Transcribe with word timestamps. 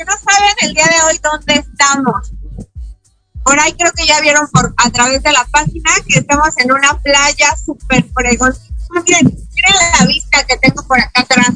Que 0.00 0.06
no 0.06 0.12
saben 0.16 0.56
el 0.62 0.72
día 0.72 0.86
de 0.86 1.02
hoy 1.02 1.20
dónde 1.22 1.54
estamos? 1.56 2.32
Por 3.44 3.60
ahí 3.60 3.72
creo 3.74 3.92
que 3.92 4.06
ya 4.06 4.18
vieron 4.22 4.48
por 4.48 4.72
a 4.78 4.90
través 4.90 5.22
de 5.22 5.30
la 5.30 5.44
página 5.50 5.90
que 6.08 6.20
estamos 6.20 6.56
en 6.56 6.72
una 6.72 6.98
playa 7.02 7.54
súper 7.62 8.06
fregón. 8.14 8.54
Miren, 9.06 9.26
miren 9.26 9.74
la 9.98 10.06
vista 10.06 10.42
que 10.44 10.56
tengo 10.56 10.86
por 10.86 10.98
acá 10.98 11.20
atrás. 11.20 11.52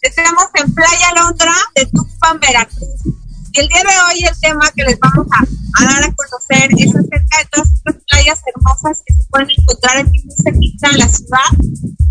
Estamos 0.00 0.46
en 0.54 0.74
Playa 0.74 1.12
Londra 1.14 1.54
de 1.76 1.86
Tuxpan, 1.86 2.40
Veracruz. 2.40 3.00
Y 3.52 3.60
el 3.60 3.68
día 3.68 3.82
de 3.82 4.00
hoy 4.06 4.24
el 4.24 4.40
tema 4.40 4.70
que 4.74 4.82
les 4.82 4.98
vamos 4.98 5.26
a, 5.30 5.82
a 5.82 5.86
dar 5.86 6.02
a 6.02 6.14
conocer 6.14 6.70
es 6.76 6.90
acerca 6.90 7.38
de 7.38 7.44
todas 7.52 7.72
estas 7.74 7.94
playas 8.08 8.40
hermosas 8.54 9.02
que 9.06 9.14
se 9.14 9.24
pueden 9.30 9.50
encontrar 9.50 9.98
aquí 9.98 10.24
muy 10.24 10.34
cerquita 10.42 10.90
en 10.90 10.98
la 10.98 11.08
ciudad 11.08 11.50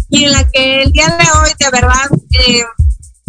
y 0.10 0.24
en 0.24 0.32
la 0.32 0.50
que 0.50 0.84
el 0.84 0.92
día 0.94 1.08
de 1.08 1.40
hoy 1.40 1.50
de 1.60 1.70
verdad 1.72 2.10
eh, 2.40 2.64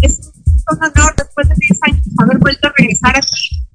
es 0.02 0.27
un 0.70 0.84
honor 0.84 1.14
después 1.16 1.48
de 1.48 1.54
10 1.56 1.78
años 1.82 2.06
haber 2.18 2.38
vuelto 2.38 2.68
a 2.68 2.72
regresar 2.76 3.16
aquí. 3.16 3.66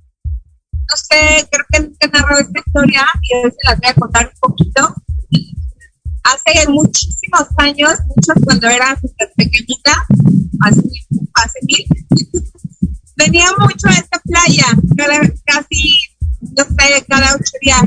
No 0.74 0.98
sé, 0.98 1.48
creo 1.50 1.66
que 1.72 1.80
nunca 1.80 2.08
narrado 2.08 2.42
esta 2.42 2.60
historia 2.60 3.06
y 3.22 3.36
hoy 3.36 3.52
se 3.52 3.70
las 3.70 3.80
voy 3.80 3.90
a 3.90 3.94
contar 3.94 4.26
un 4.28 4.40
poquito. 4.40 4.96
Hace 6.24 6.70
muchísimos 6.70 7.48
años, 7.58 8.00
muchos 8.06 8.44
cuando 8.46 8.68
era 8.68 8.98
pequeñita, 9.36 9.92
hace, 10.62 11.60
mil, 11.64 11.86
venía 13.18 13.48
mucho 13.60 13.88
a 13.88 13.94
esta 13.94 14.20
playa, 14.20 14.66
casi, 15.46 16.00
no 16.42 16.64
sé, 16.64 17.06
cada 17.08 17.36
ocho 17.36 17.58
días. 17.62 17.84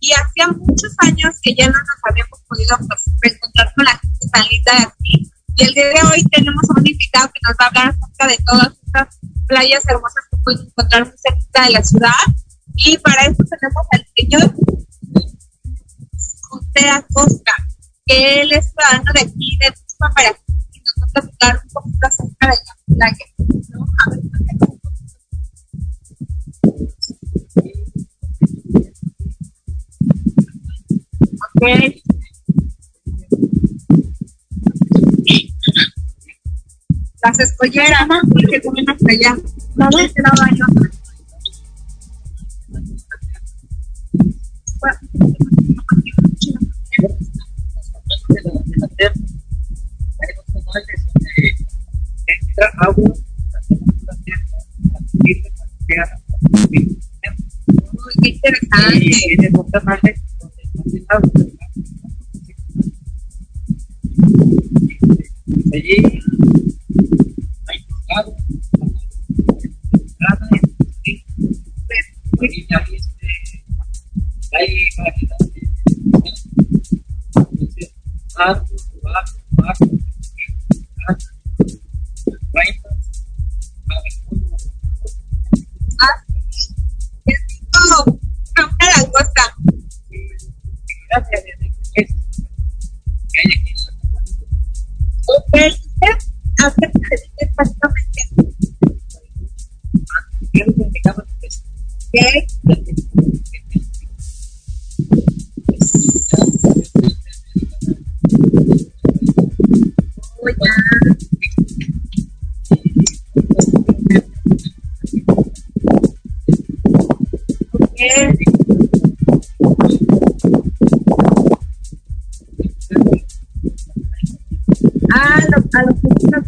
Y 0.00 0.12
hacía 0.12 0.48
muchos 0.48 0.94
años 0.98 1.34
que 1.42 1.54
ya 1.54 1.66
no 1.66 1.72
nos 1.72 2.00
habíamos 2.08 2.40
podido 2.48 2.76
pues, 2.86 3.00
reencontrar 3.22 3.72
con 3.74 3.84
la 3.84 3.98
gente 3.98 4.28
tan 4.30 4.42
linda 4.48 4.72
de 4.72 4.84
aquí. 4.84 5.30
Y 5.58 5.64
el 5.64 5.72
día 5.72 5.88
de 5.88 6.02
hoy 6.02 6.22
tenemos 6.30 6.62
a 6.68 6.78
un 6.78 6.86
invitado 6.86 7.30
que 7.32 7.40
nos 7.48 7.56
va 7.58 7.64
a 7.64 7.68
hablar 7.68 7.88
acerca 7.88 8.26
de 8.26 8.38
todas 8.44 8.72
estas 8.84 9.18
playas 9.46 9.82
hermosas 9.88 10.24
que 10.30 10.36
pueden 10.44 10.66
encontrar 10.66 11.06
muy 11.06 11.14
cerca 11.16 11.66
de 11.66 11.70
la 11.70 11.82
ciudad. 11.82 12.10
Y 12.74 12.98
para 12.98 13.22
eso 13.22 13.42
tenemos 13.48 13.86
al 13.90 14.06
señor 14.14 14.54
José 16.42 16.90
Acosta, 16.90 17.52
que 18.04 18.42
él 18.42 18.52
es 18.52 18.66
ciudadano 18.70 19.12
de 19.14 19.20
aquí, 19.20 19.58
de 19.58 19.70
Tuxpan, 19.70 20.12
Veracruz, 20.14 20.66
y 20.72 20.80
nos 20.80 20.94
va 21.24 21.48
a 21.48 21.65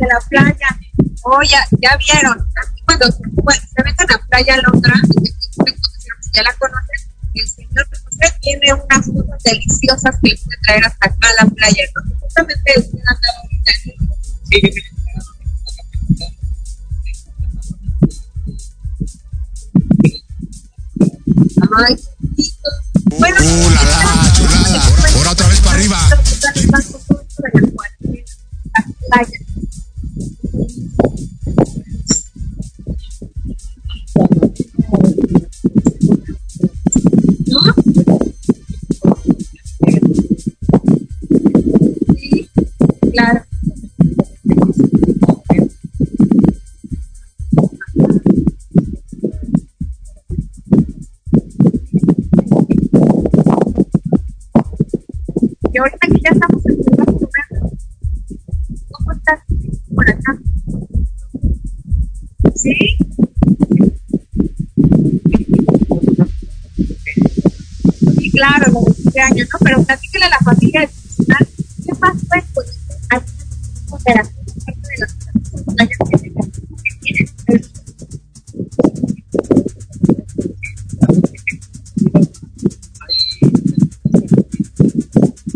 la 0.08 0.20
playa. 0.28 0.68
Oh, 1.22 1.42
ya, 1.42 1.60
ya 1.80 1.96
vieron. 1.96 2.38
Aquí 2.40 2.82
cuando 2.84 3.06
bueno, 3.42 3.62
se 3.74 3.84
meten 3.84 4.06
a 4.10 4.26
Playa 4.28 4.56
Londra, 4.62 4.94
ya 6.32 6.42
la 6.42 6.52
conocen, 6.54 7.00
el 7.34 7.48
señor 7.48 7.86
José 7.88 8.34
tiene 8.40 8.72
unas 8.72 9.04
frutas 9.04 9.42
deliciosas 9.42 10.14
que 10.22 10.36
puede 10.36 10.60
traer 10.66 10.84
hasta 10.84 11.06
acá 11.06 11.28
a 11.28 11.44
la 11.44 11.50
playa. 11.50 11.84
¿no? 11.94 12.18
Justamente 12.20 12.72
usted 12.76 12.98
anda 13.06 13.28
15 69.18 69.20
años, 69.20 69.48
¿no? 69.52 69.58
Pero 69.60 69.82
platíquele 69.84 70.24
a 70.26 70.28
la 70.30 70.38
familia 70.38 70.80
de 70.80 70.86
¿qué? 70.86 70.92
Pues, 72.54 72.68
aquí 73.10 73.32
en 73.90 74.02
Veracruz, 74.04 74.46
playas 75.74 75.98
que. 76.10 76.38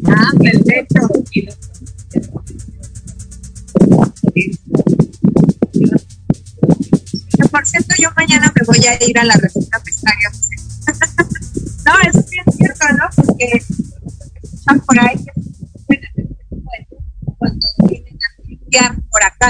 Ah, 0.06 0.30
perfecto. 0.38 1.00
Por 7.50 7.66
cierto, 7.66 7.94
yo 8.00 8.08
mañana 8.16 8.52
me 8.54 8.66
voy 8.66 8.86
a 8.86 9.04
ir 9.04 9.18
a 9.18 9.24
la 9.24 9.34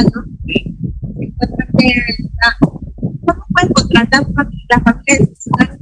¿no? 0.00 0.24
Que 1.78 1.94
¿cómo 3.26 3.44
pueden 3.52 3.72
contratar 3.72 4.26
la 4.70 4.80
familia 4.80 5.18
disfuncional 5.18 5.78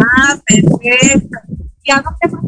Ah, 0.00 0.40
perfecto. 0.46 1.38
¿Y 1.82 1.90
a 1.90 2.02
dónde 2.02 2.47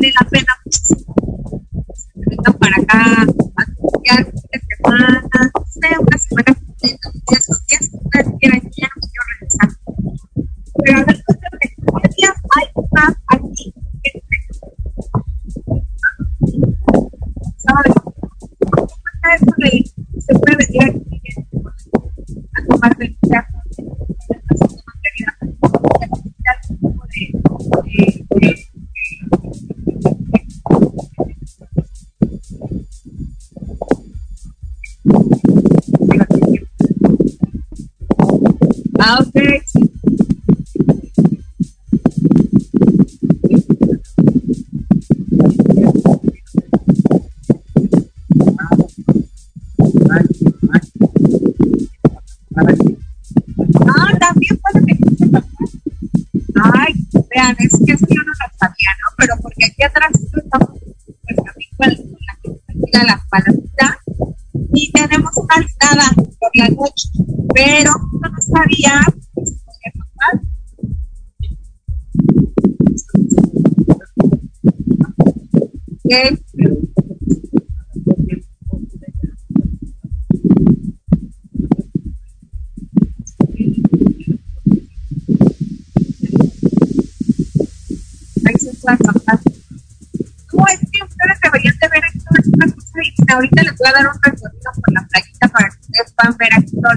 vale 0.00 0.12
la 0.14 0.26
pena 0.30 0.39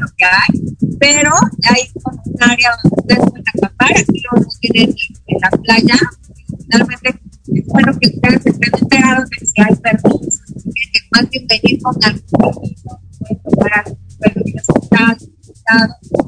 lo 0.04 0.16
que 0.18 0.26
hay, 0.26 0.98
pero 1.00 1.32
hay 1.70 1.82
un 1.96 2.44
área 2.44 2.72
donde 2.84 3.02
ustedes 3.02 3.30
pueden 3.30 3.46
acampar, 3.56 3.92
aquí 3.92 4.22
lo 4.32 4.46
tienen 4.60 4.96
en, 5.28 5.38
la 5.42 5.50
playa, 5.50 5.96
finalmente 6.62 7.20
es 7.56 7.66
bueno 7.68 7.92
que 8.00 8.08
ustedes 8.08 8.46
estén 8.46 8.72
enterados 8.82 9.30
de 9.30 9.46
si 9.46 9.62
hay 9.62 9.76
permisos, 9.76 10.42
que 10.64 11.00
más 11.12 11.30
bien 11.30 11.48
venir 11.48 11.82
con 11.82 11.96
algún 12.04 12.22
permiso, 12.32 13.00
tomar 13.44 13.84
permisos 14.20 14.84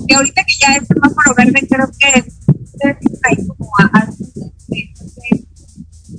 que 0.07 0.15
ahorita 0.15 0.43
que 0.43 0.53
ya 0.59 0.75
es 0.75 0.87
semáforo 0.87 1.35
verde, 1.35 1.67
creo 1.67 1.87
que 1.99 2.23
ustedes 2.63 3.19
ahí 3.23 3.47
como 3.47 3.69
a, 3.79 3.85
a 3.97 4.07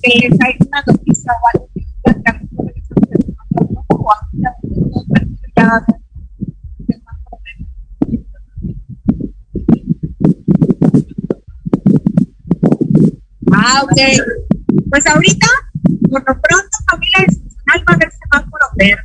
que 0.03 0.11
hay 0.27 0.57
una 0.67 0.83
noticia 0.87 1.33
o 1.33 1.47
algo 1.55 1.69
que 1.75 1.81
digan 1.81 2.23
que 2.23 2.31
a 2.31 2.35
lo 2.35 2.41
mejor 2.41 2.73
estamos 2.77 3.03
en 3.07 3.17
el 3.17 3.23
semáforo 3.25 3.67
rojo 3.75 3.95
o 4.03 4.13
ahorita 4.13 4.51
todo 4.61 5.01
el 5.01 5.09
permiso 5.13 5.47
ya 5.57 5.65
va 5.65 5.73
a 5.73 5.77
haber 5.77 6.01
semáforo 6.87 7.37
verde. 7.45 7.67
Ah, 13.77 13.83
ok. 13.85 14.01
Pues 14.89 15.07
ahorita, 15.07 15.47
por 16.11 16.21
lo 16.21 16.41
pronto, 16.41 16.77
familia 16.91 17.27
disfuncional 17.29 17.85
va 17.87 17.93
a 17.93 17.95
haber 17.95 18.11
semáforo 18.11 18.67
verde. 18.77 19.03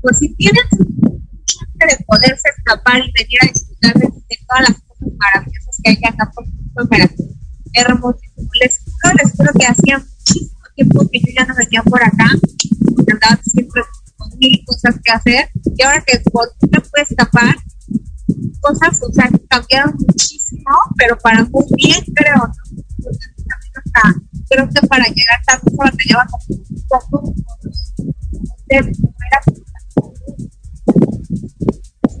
Pues 0.00 0.18
si 0.18 0.32
tienen 0.36 0.62
chance 0.70 1.96
de 1.98 2.04
poderse 2.06 2.48
escapar 2.56 2.98
y 2.98 3.10
venir 3.18 3.38
a 3.42 3.46
disfrutar 3.52 3.94
de, 3.94 4.08
todas 4.46 4.68
las 4.68 4.80
cosas 4.82 5.08
maravillosas 5.18 5.80
que 5.82 5.90
hay 5.90 5.98
acá 6.06 6.30
por 6.32 6.88
Veracruz, 6.88 7.34
hermosísimo. 7.72 8.48
Les 8.60 8.78
juro, 8.78 9.14
les 9.20 9.32
juro 9.32 9.50
que 9.58 9.66
hacía 9.66 9.98
muchísimo 9.98 10.60
tiempo 10.76 11.10
que 11.10 11.18
yo 11.18 11.32
ya 11.36 11.44
no 11.44 11.54
venía 11.56 11.82
por 11.82 12.02
acá, 12.02 12.28
porque 12.94 13.12
andaba 13.12 13.40
siempre 13.42 13.82
con 14.16 14.38
mil 14.38 14.64
cosas 14.66 15.00
que 15.02 15.12
hacer, 15.12 15.50
y 15.76 15.82
ahora 15.82 16.00
que 16.06 16.20
por 16.30 16.48
fin 16.60 16.70
me 16.70 17.02
escapar, 17.02 17.56
cosas, 18.60 19.00
o 19.02 19.12
sea, 19.12 19.28
cambiaron 19.48 19.94
muchísimo, 19.98 20.70
pero 20.96 21.18
para 21.18 21.44
muy 21.44 21.66
bien, 21.76 22.04
creo, 22.14 22.36
¿no? 22.36 22.71
Hasta, 23.94 24.20
creo 24.48 24.68
que 24.68 24.86
para 24.86 25.04
llegar 25.04 25.42
tarde 25.46 25.70
se 25.70 25.76
batallaba 25.76 26.26
como 26.26 26.44
un 26.48 26.86
poco 26.88 27.34
de 28.66 28.82
primera 28.82 29.40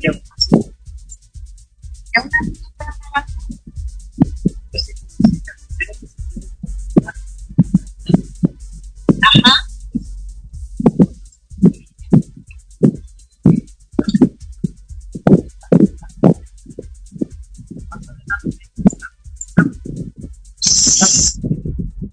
ya 0.00 0.10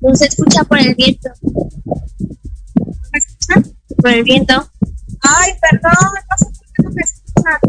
No 0.10 0.16
se 0.16 0.26
escucha 0.26 0.64
por 0.64 0.80
el 0.80 0.96
viento. 0.96 1.30
¿Me 3.14 3.20
escuchan? 3.20 3.76
Por 3.96 4.10
el 4.10 4.24
viento. 4.24 4.72
Ay, 5.22 5.54
perdón, 5.62 5.94
no 5.94 6.38
sé 6.40 6.46
por 6.46 6.66
qué 6.74 6.84
no 6.84 6.90
me 6.90 7.02
escuchan. 7.04 7.60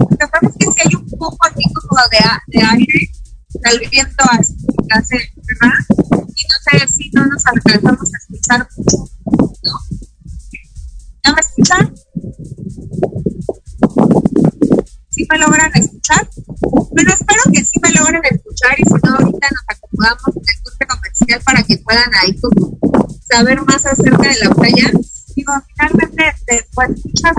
Lo 0.00 0.08
que 0.08 0.28
pasa 0.28 0.46
es 0.46 0.52
que 0.58 0.66
si 0.72 0.88
hay 0.88 0.94
un 0.94 1.08
poco 1.18 1.38
aquí 1.46 1.64
como 1.72 2.02
de, 2.10 2.58
aire, 2.60 3.10
el 3.64 3.88
viento 3.88 4.24
así 4.30 4.54
hace, 4.90 5.16
¿verdad? 5.36 5.78
Y 6.34 6.42
no 6.44 6.84
sé 6.84 6.86
si 6.92 7.10
no 7.14 7.24
nos 7.24 7.46
alcanzamos 7.46 8.12
a 8.12 8.18
escuchar 8.18 8.68
mucho, 8.76 9.10
¿no? 9.62 9.72
¿Ya 11.24 11.32
me 11.32 11.40
escuchan? 11.40 11.94
¿Sí 15.08 15.26
me 15.30 15.38
logran 15.38 15.72
escuchar? 15.74 16.28
Bueno, 16.92 17.10
espero 17.14 17.42
que 17.54 17.64
sí 17.64 17.80
me 17.80 17.90
logren 17.92 18.20
escuchar 18.30 18.78
y 18.78 18.84
si 18.84 18.92
no, 19.02 19.14
ahorita 19.14 19.48
nos 19.48 19.64
acomodamos 19.66 20.46
corte 20.76 20.86
comercial 20.86 21.40
para 21.44 21.62
que 21.62 21.78
puedan 21.78 22.10
ahí 22.20 22.38
como 22.40 22.78
saber 23.30 23.62
más 23.62 23.86
acerca 23.86 24.28
de 24.28 24.38
la 24.44 24.50
playa. 24.54 24.90
Digo, 25.34 25.52
finalmente, 25.68 26.34
pues 26.74 26.90
muchas, 27.04 27.36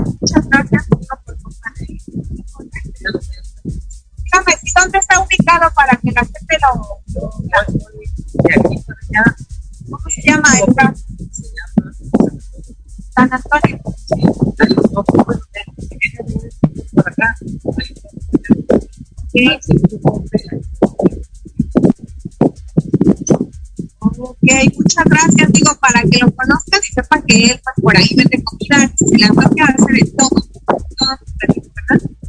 por 27.87 27.95
ahí 27.95 28.09
vende 28.17 28.43
comida, 28.43 28.91
si 28.99 29.07
se 29.07 29.17
le 29.17 29.25
antoja 29.27 29.63
hacer 29.63 29.95
de 29.95 30.11
todo. 30.11 30.43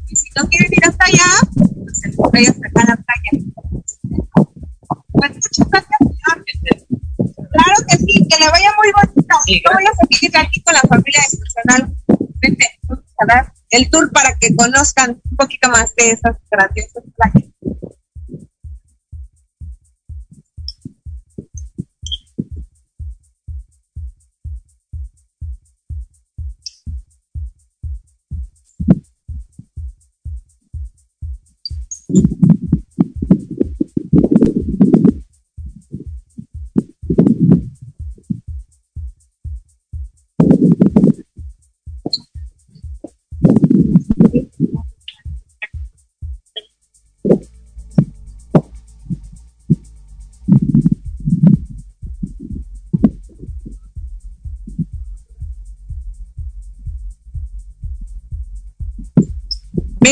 Y 0.06 0.14
si 0.14 0.28
no 0.36 0.48
quieren 0.48 0.72
ir 0.72 0.84
hasta 0.84 1.04
allá, 1.04 1.30
pues 1.56 1.98
se 1.98 2.06
les 2.06 2.16
puede 2.16 2.46
acercar 2.46 2.84
a 2.84 2.90
la 2.90 2.96
playa. 2.96 3.30
Pues 5.10 5.30
muchas 5.34 5.68
gracias. 5.68 6.86
Claro 7.50 7.76
que 7.88 7.96
sí, 7.96 8.28
que 8.28 8.38
le 8.38 8.50
vaya 8.52 8.70
muy 8.78 8.92
bonito. 8.94 9.36
Yo 9.48 9.70
voy 9.74 9.84
a 9.84 10.06
seguir 10.06 10.36
aquí 10.38 10.62
con 10.62 10.74
la 10.74 10.80
familia 10.82 11.22
disfuncional. 11.28 11.92
Vente, 12.40 12.66
vamos 12.86 13.04
a 13.18 13.26
dar 13.26 13.52
el 13.70 13.90
tour 13.90 14.12
para 14.12 14.38
que 14.38 14.54
conozcan 14.54 15.20
un 15.28 15.36
poquito 15.36 15.68
más 15.70 15.92
de 15.96 16.10
esas 16.10 16.36
graciosas 16.52 17.02
playas. 17.16 17.47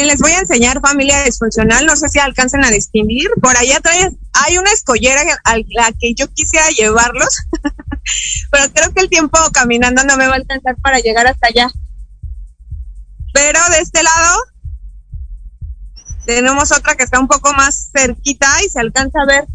Les 0.05 0.19
voy 0.19 0.33
a 0.33 0.41
enseñar 0.41 0.81
familia 0.81 1.23
disfuncional. 1.23 1.87
No 1.87 1.97
sé 1.97 2.09
si 2.09 2.19
alcancen 2.19 2.65
a 2.65 2.71
distinguir. 2.71 3.29
Por 3.41 3.57
allá 3.57 3.79
atrás 3.79 4.13
hay 4.33 4.59
una 4.59 4.71
escollera 4.71 5.23
a 5.45 5.57
la 5.57 5.93
que 5.99 6.15
yo 6.15 6.29
quisiera 6.33 6.69
llevarlos, 6.71 7.35
pero 8.51 8.73
creo 8.73 8.93
que 8.93 9.01
el 9.01 9.09
tiempo 9.09 9.39
caminando 9.53 10.05
no 10.05 10.17
me 10.17 10.27
va 10.27 10.35
a 10.35 10.37
alcanzar 10.37 10.77
para 10.83 10.99
llegar 10.99 11.27
hasta 11.27 11.49
allá. 11.49 11.69
Pero 13.33 13.59
de 13.71 13.79
este 13.81 14.03
lado 14.03 14.39
tenemos 16.27 16.73
otra 16.73 16.95
que 16.97 17.05
está 17.05 17.21
un 17.21 17.29
poco 17.29 17.53
más 17.55 17.91
cerquita 17.97 18.49
y 18.65 18.69
se 18.69 18.81
alcanza 18.81 19.23
a 19.23 19.27
ver. 19.27 19.47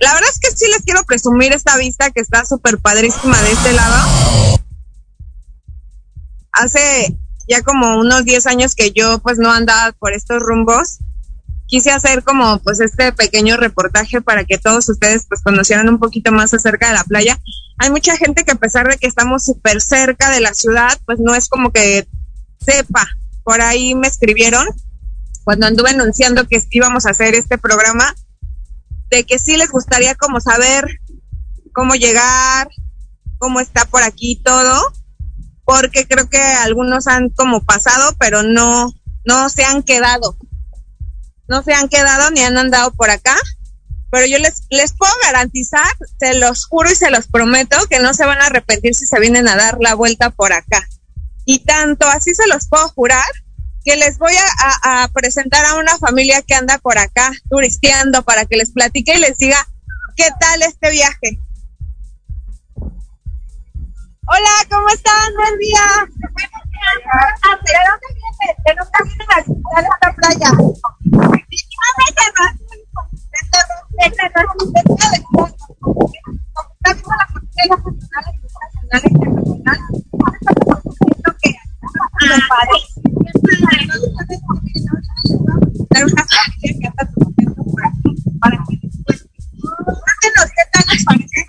La 0.00 0.12
verdad 0.12 0.28
es 0.30 0.38
que 0.38 0.50
sí 0.54 0.66
les 0.70 0.82
quiero 0.82 1.02
presumir 1.04 1.52
esta 1.52 1.76
vista 1.78 2.10
que 2.10 2.20
está 2.20 2.44
súper 2.44 2.78
padrísima 2.78 3.40
de 3.40 3.52
este 3.52 3.72
lado. 3.72 4.23
Hace 6.54 7.18
ya 7.48 7.62
como 7.62 7.98
unos 7.98 8.24
10 8.24 8.46
años 8.46 8.74
que 8.74 8.92
yo 8.92 9.18
pues 9.18 9.38
no 9.38 9.50
andaba 9.50 9.92
por 9.92 10.12
estos 10.12 10.40
rumbos. 10.42 10.98
Quise 11.66 11.90
hacer 11.90 12.22
como 12.22 12.58
pues 12.60 12.80
este 12.80 13.12
pequeño 13.12 13.56
reportaje 13.56 14.20
para 14.20 14.44
que 14.44 14.58
todos 14.58 14.88
ustedes 14.88 15.26
pues 15.28 15.42
conocieran 15.42 15.88
un 15.88 15.98
poquito 15.98 16.30
más 16.32 16.54
acerca 16.54 16.88
de 16.88 16.94
la 16.94 17.04
playa. 17.04 17.38
Hay 17.78 17.90
mucha 17.90 18.16
gente 18.16 18.44
que 18.44 18.52
a 18.52 18.56
pesar 18.56 18.88
de 18.88 18.96
que 18.96 19.06
estamos 19.06 19.44
súper 19.44 19.80
cerca 19.80 20.30
de 20.30 20.40
la 20.40 20.54
ciudad, 20.54 20.98
pues 21.06 21.18
no 21.20 21.34
es 21.34 21.48
como 21.48 21.72
que 21.72 22.06
sepa. 22.60 23.06
Por 23.42 23.60
ahí 23.60 23.94
me 23.94 24.06
escribieron 24.06 24.66
cuando 25.42 25.66
anduve 25.66 25.90
anunciando 25.90 26.46
que 26.46 26.62
íbamos 26.70 27.06
a 27.06 27.10
hacer 27.10 27.34
este 27.34 27.58
programa 27.58 28.14
de 29.10 29.24
que 29.24 29.38
sí 29.38 29.56
les 29.56 29.70
gustaría 29.70 30.14
como 30.14 30.40
saber 30.40 31.00
cómo 31.72 31.94
llegar, 31.94 32.68
cómo 33.38 33.60
está 33.60 33.84
por 33.84 34.02
aquí 34.02 34.40
todo, 34.42 34.80
porque 35.64 36.06
creo 36.06 36.28
que 36.28 36.38
algunos 36.40 37.06
han 37.06 37.30
como 37.30 37.62
pasado, 37.64 38.14
pero 38.18 38.42
no, 38.42 38.92
no 39.24 39.48
se 39.50 39.64
han 39.64 39.82
quedado. 39.82 40.36
No 41.48 41.62
se 41.62 41.74
han 41.74 41.88
quedado 41.88 42.30
ni 42.30 42.40
han 42.42 42.56
andado 42.56 42.92
por 42.92 43.10
acá. 43.10 43.36
Pero 44.10 44.26
yo 44.26 44.38
les, 44.38 44.62
les 44.70 44.92
puedo 44.92 45.12
garantizar, 45.24 45.84
se 46.20 46.34
los 46.34 46.66
juro 46.66 46.90
y 46.90 46.94
se 46.94 47.10
los 47.10 47.26
prometo, 47.26 47.76
que 47.90 47.98
no 47.98 48.14
se 48.14 48.24
van 48.24 48.40
a 48.40 48.46
arrepentir 48.46 48.94
si 48.94 49.06
se 49.06 49.18
vienen 49.18 49.48
a 49.48 49.56
dar 49.56 49.76
la 49.80 49.94
vuelta 49.94 50.30
por 50.30 50.52
acá. 50.52 50.86
Y 51.44 51.58
tanto 51.60 52.06
así 52.06 52.32
se 52.34 52.46
los 52.46 52.68
puedo 52.68 52.88
jurar 52.90 53.24
que 53.84 53.96
les 53.96 54.16
voy 54.18 54.32
a, 54.34 55.00
a- 55.00 55.02
a 55.04 55.08
presentar 55.08 55.66
a 55.66 55.74
una 55.74 55.98
familia 55.98 56.40
que 56.42 56.54
anda 56.54 56.78
por 56.78 56.96
acá 56.96 57.32
turisteando 57.50 58.22
para 58.22 58.46
que 58.46 58.56
les 58.56 58.70
platique 58.70 59.14
y 59.14 59.18
les 59.20 59.36
diga 59.36 59.58
qué 60.16 60.28
tal 60.38 60.62
este 60.62 60.90
viaje. 60.90 61.40
Hola, 64.26 64.50
¿cómo 64.70 64.88
están? 64.88 65.34
Buen 65.36 65.58
día. 65.58 65.80
¿De 67.62 67.72
dónde 67.84 68.08
vienen? 68.14 68.56
¿De 68.64 68.72
dónde 68.74 70.08
playa? 70.16 70.50
La 82.26 82.40
qué 90.46 90.64
tal 90.72 90.84
les 90.90 91.04
parece 91.04 91.40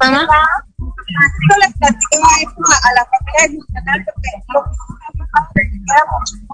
Mamá. 0.00 0.28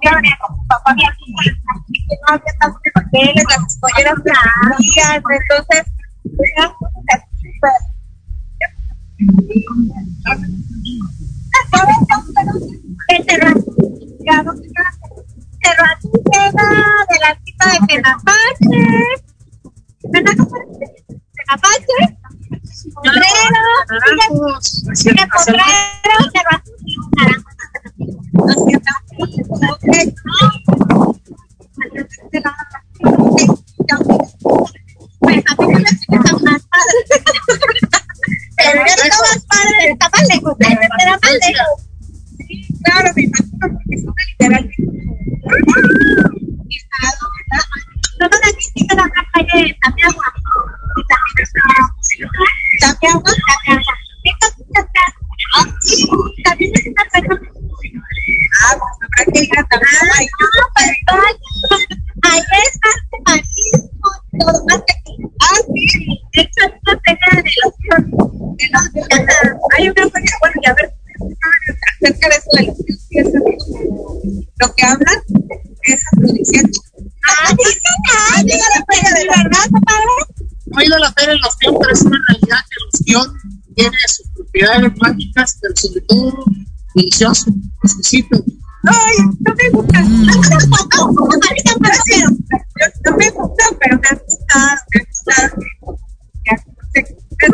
Yo 0.02 0.10
que 0.10 0.30
papá 0.68 0.94
que 0.94 1.06
no 2.20 2.38
entonces 5.30 5.89
propiedades 84.60 84.92
mágicas, 85.00 85.58
pero 85.60 85.74
sobre 85.76 86.00
todo 86.02 86.44
delicioso, 86.94 87.50
exquisito. 87.82 88.44
Ay, 88.84 89.16
no 89.40 89.54
me 89.54 89.70
gusta. 89.70 90.00
No 90.00 90.08
me 93.16 93.30
gusta, 93.30 93.64
pero 93.78 93.98
me 93.98 94.08
ha 94.08 94.14
gustado, 94.14 94.80
me 94.92 95.00
ha 95.00 95.04
gustado. 95.06 95.56
¿En 97.42 97.52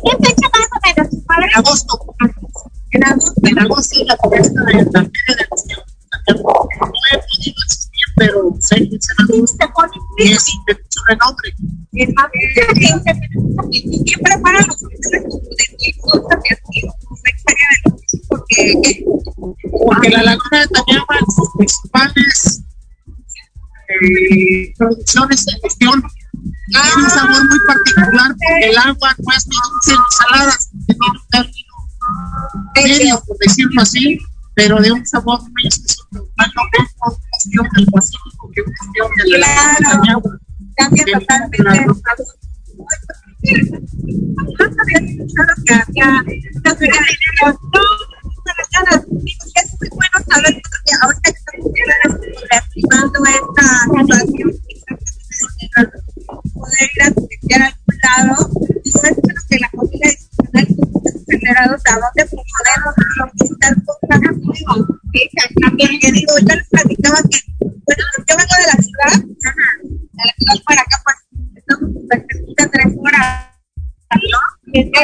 qué 0.00 0.16
fecha 0.22 0.46
más 0.52 0.68
o 0.70 0.78
menos? 0.84 1.08
En 1.12 1.50
agosto. 1.56 1.92
En 2.90 3.04
agosto. 3.04 3.32
En 3.42 3.58
agosto 3.58 3.94
es 4.00 4.06
la 4.06 4.16
fiesta 4.30 4.60
de 4.64 4.72
la 4.74 4.82
feria 4.82 5.34
de 5.36 5.44
Pion. 5.66 5.82
No 6.28 6.34
he 6.34 6.38
podido 6.38 7.58
asistir, 7.66 8.06
pero 8.16 8.36
sé 8.60 8.76
que 8.76 8.96
es 8.96 9.06
en 9.10 9.62
agosto 9.62 9.98
y 10.18 10.32
es 10.32 10.44
de 10.66 10.74
mucho 10.74 11.00
renombre. 11.08 11.48
Y 13.70 13.82
siempre 14.04 14.38
para 14.40 14.60
los 14.60 14.80
de 14.80 14.88
mi 14.88 15.92
cosa 16.00 16.40
que 16.44 16.54
aquí 16.54 16.80
la 16.82 17.30
historia 17.34 17.66
de 17.70 17.90
los 17.90 17.98
porque 18.28 19.04
Porque 19.84 20.08
la 20.10 20.22
laguna 20.22 20.60
de 20.60 20.68
Tañama, 20.68 21.18
sus 21.34 21.48
principales 21.56 22.62
eh, 23.88 24.72
producciones 24.76 25.44
de 25.44 25.52
gestión, 25.62 26.02
tiene 26.68 27.04
un 27.04 27.10
sabor 27.10 27.48
muy 27.48 27.58
particular 27.66 28.28
porque 28.28 28.68
el 28.68 28.78
agua 28.78 29.14
no 29.18 29.36
es 29.36 29.44
dulce 29.44 29.96
salada, 30.18 30.56
tiene 30.86 31.00
un 31.10 31.18
término 31.30 31.74
medio, 32.74 33.24
por 33.26 33.36
decirlo 33.38 33.82
así, 33.82 34.18
pero 34.54 34.80
de 34.80 34.92
un 34.92 35.04
sabor 35.04 35.40
muy. 35.40 35.64
Más 36.36 36.48
no 36.54 36.62
es 36.72 36.94
una 37.00 37.16
cuestión 37.30 37.68
del 37.74 37.86
Pacífico 37.86 38.50
que 38.54 38.62
una 38.62 38.72
cuestión 38.78 39.10
de 39.16 39.38
la 39.38 39.38
laguna 39.38 39.72
de 39.72 39.84
Tañama. 39.84 40.47
Cambia 40.78 41.04
totalmente. 41.04 41.58
que 45.64 45.74
había 45.74 46.08
es 49.54 49.68
muy 49.80 49.88
bueno 49.90 50.18
saber 50.28 50.54
porque 50.62 50.92
ahorita 51.02 51.28
que 51.32 51.38
estamos 51.38 52.20
reactivando 52.50 53.18
esta 53.26 53.66
situación, 53.98 54.50
poder 56.54 56.88
ir 56.92 57.02
a 57.02 57.66
algún 57.66 57.96
lado, 58.02 58.36
y 58.84 58.90
que 59.48 59.56
la 59.58 59.70
comida 59.70 60.08
generados 61.48 61.82
a 61.86 61.94
dónde 61.94 62.22
podemos 62.30 62.94
conquistar 63.18 63.74
cosas 63.84 64.20
porque 65.88 66.12
digo, 66.12 66.32
yo 66.38 66.54
les 66.54 66.68
platicaba 66.68 67.18
que, 67.30 67.38
bueno, 67.58 68.04
yo 68.28 68.36
vengo 68.36 68.54
de 68.58 68.66
la 68.66 68.78
ciudad, 68.82 69.24
de 69.24 70.24
la 70.24 70.34
ciudad 70.38 70.64
para 70.66 70.82
acá, 70.82 70.96
pues 71.04 71.16
estamos 71.56 71.92
súper 71.94 72.26
cerquita, 72.30 72.70
tres 72.70 72.92
horas, 72.98 73.46
¿no? 74.12 74.40
Y 74.72 74.78
hay 74.80 74.90
que 74.90 75.00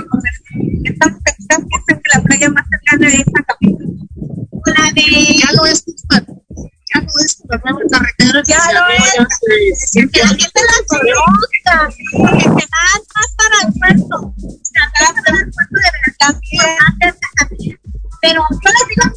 se. 0.00 0.28
Estamos 0.84 1.18
cerquita, 1.26 1.56
que 2.02 2.18
la 2.18 2.22
playa 2.22 2.48
más 2.50 2.64
cercana 2.70 3.08
es 3.08 3.24
Acapulco. 3.38 3.84
La 4.66 4.90
de... 4.92 5.02
Ya 5.36 5.52
lo 5.56 5.66
es, 5.66 5.84
Tuxpan. 5.84 6.24
ya 6.94 7.00
no 7.00 7.06
es 7.20 7.42
la 7.48 7.56
nueva 7.58 7.80
carretera. 7.90 8.42
que 8.42 8.52
Ya 8.52 8.58
abrió 8.64 8.82
es. 8.96 9.90
que 9.92 10.18
la 10.20 10.28
años. 10.28 10.42
gente 10.42 10.60
la 10.64 10.78
conozca, 10.88 11.76
porque 12.16 12.44
se 12.44 12.48
van 12.48 13.00
más 13.14 13.28
para 13.36 13.56
el 13.66 13.72
puerto, 13.78 14.34
Pero 18.22 18.40
yo 18.50 18.70
les 18.72 18.84
digo 18.88 19.04
a 19.04 19.08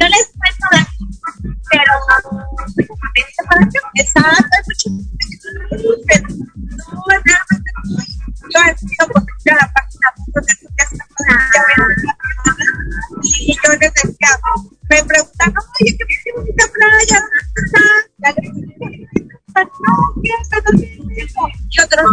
yo 0.00 0.06
les 0.08 0.26
cuento 0.38 0.66
de 0.72 0.78
aquí, 0.78 1.04
pero. 1.70 1.92
Yo 8.50 8.60
he 8.60 8.78
sido 8.78 9.56
la 9.56 9.66
página 9.72 10.08
y 13.22 13.54
yo 13.54 13.72
les 13.72 13.92
decía, 13.92 14.30
me 14.88 15.04
preguntan, 15.04 15.54
oye, 15.80 15.96
qué 15.98 16.04
qué 16.24 16.32
bonita 16.34 16.64
playa, 16.72 17.18
¿dónde 17.20 17.60
está? 17.66 17.82
Ya 18.18 18.30
les 18.32 18.54
dije, 18.54 19.08
no, 19.54 19.92
¿qué 20.22 20.30
está 20.40 20.56
haciendo? 20.58 21.12
Y 21.70 21.80
otros, 21.80 22.06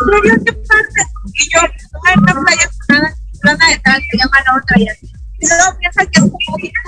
¿en 0.00 0.22
serio 0.22 0.44
qué 0.44 0.52
parte? 0.52 1.00
Y 1.34 1.48
yo, 1.52 1.60
no, 1.62 1.98
esta 2.08 2.40
playa 2.40 2.62
es 2.62 2.78
plana, 2.86 3.14
plana 3.40 3.68
de 3.68 3.78
tal, 3.78 4.02
se 4.10 4.18
llama 4.18 4.36
la 4.46 4.56
otra 4.56 4.78
y 4.78 4.88
así. 4.88 5.12
Y 5.40 5.46
luego 5.46 5.78
piensan 5.78 6.06
que 6.08 6.18
es 6.18 6.24
como 6.24 6.38
bonita, 6.50 6.80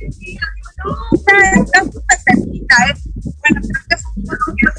y 0.00 0.34
yo 0.34 0.40
no, 0.84 0.92
o 1.12 1.16
sea, 1.16 1.52
está 1.62 1.78
súper 1.84 2.18
cerquita, 2.26 2.76
¿eh? 2.86 2.94
Bueno, 3.40 3.60
creo 3.62 3.82
que 3.88 3.94
es 3.94 4.02
un 4.16 4.24
pueblo 4.24 4.72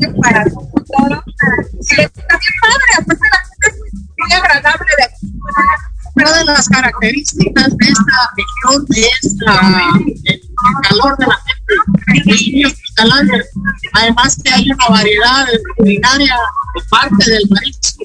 que 0.00 0.08
para 0.22 0.44
como 0.44 0.72
todo, 0.72 1.24
y 1.26 2.00
está 2.00 2.34
bien 2.38 2.54
padre, 2.62 2.90
aparte 2.96 3.26
la 3.30 3.40
gente 3.44 3.66
es 3.68 3.74
muy 4.16 4.32
agradable 4.32 4.90
de 4.96 5.04
aquí. 5.04 5.26
Una 6.14 6.32
de 6.38 6.44
las 6.46 6.68
características 6.68 7.76
de 7.76 7.86
esta 7.86 8.32
región 8.36 8.86
es 8.88 9.34
la, 9.40 9.92
el, 10.00 10.14
el 10.24 10.88
calor 10.88 11.18
de 11.18 11.26
la 11.26 11.38
gente, 11.44 12.30
es 12.30 12.52
muy 12.52 12.64
hospitalaria. 12.64 13.44
Además 13.92 14.36
que 14.42 14.50
hay 14.50 14.70
una 14.70 14.88
variedad 14.88 15.46
culinaria 15.76 16.36
parte 16.88 17.30
del 17.30 17.46
marisco. 17.48 17.95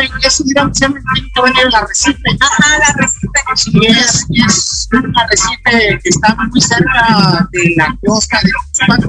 Que 0.00 0.06
y 0.06 0.26
eso 0.26 0.44
dirán, 0.44 0.74
se 0.74 0.86
tiene 0.86 1.00
que 1.34 1.42
venir 1.42 1.66
la 1.70 1.86
Recife. 1.86 2.36
Ajá, 2.40 2.78
la 2.78 2.94
Recife. 2.98 3.28
Sí, 3.56 3.70
es, 3.86 4.26
es 4.30 4.88
una 4.92 5.26
Recife 5.28 6.00
que 6.02 6.08
está 6.08 6.34
muy 6.34 6.60
cerca 6.60 7.48
de 7.50 7.74
la 7.76 7.96
costa 8.06 8.40
de 8.42 8.50
Tuxpan 8.50 9.00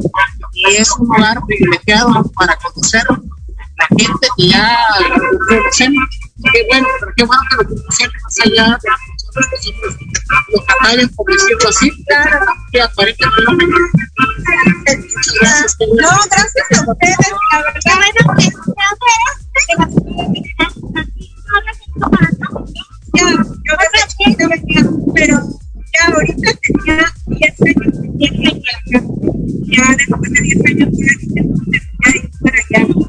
y 0.53 0.75
es 0.75 0.91
un 0.91 1.07
lugar 1.07 1.41
privilegiado 1.45 2.23
para 2.35 2.55
conocer 2.57 3.03
la 3.09 3.87
gente 3.97 4.27
que 4.37 4.49
ya 4.49 4.77
lo 5.09 5.39
conocemos. 5.47 6.03
Qué 6.51 6.65
bueno, 6.69 6.87
pero 6.99 7.11
qué 7.15 7.23
bueno 7.23 7.41
que 7.49 7.55
lo 7.55 7.63
conocemos 7.69 8.13
más 8.23 8.39
allá 8.45 8.65
de 8.81 8.89
nosotros 8.89 9.47
que 9.49 9.57
somos 9.57 9.81
los 10.49 10.65
canales, 10.65 11.09
por 11.15 11.31
decirlo 11.31 11.69
así, 11.69 12.05
claro, 12.05 12.45
que 12.71 12.81
aparente 12.81 13.25
fenómeno. 13.35 13.77
Muchas 14.87 15.33
gracias. 15.41 15.77
bueno. 15.77 15.93
No, 16.01 16.09
gracias 16.29 16.65
a 16.71 16.91
ustedes. 16.91 17.17
La 17.85 17.95
verdad, 17.97 18.23
ya, 23.13 23.25
yo 23.63 23.73
chiquita 24.07 24.47
venía, 24.47 24.89
pero 25.13 25.35
ya 25.93 26.13
ahorita 26.13 26.51
tenía 26.61 27.13
10 27.27 27.61
años, 27.61 27.93
10 28.17 28.31
años 28.31 28.63
acá. 28.87 28.99
Ya 29.65 29.95
después 29.97 30.31
de 30.31 30.41
10 30.41 30.65
años 30.65 30.89
ya 30.97 31.07
dije, 31.21 31.41
ya 32.69 33.02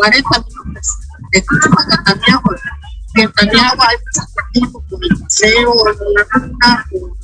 40 0.00 0.44
minutos. 0.56 0.96
De 1.32 1.42
Tuxpan 1.42 1.92
a 1.92 2.04
Tamiagua. 2.04 2.56
Y 3.14 3.20
en 3.20 3.32
Tamiagua 3.32 3.86
hay 3.88 3.96
atractivos 3.96 4.82
con 4.88 5.00
el 5.02 5.20
paseo, 5.20 5.74
la 6.16 6.24
con 6.24 6.42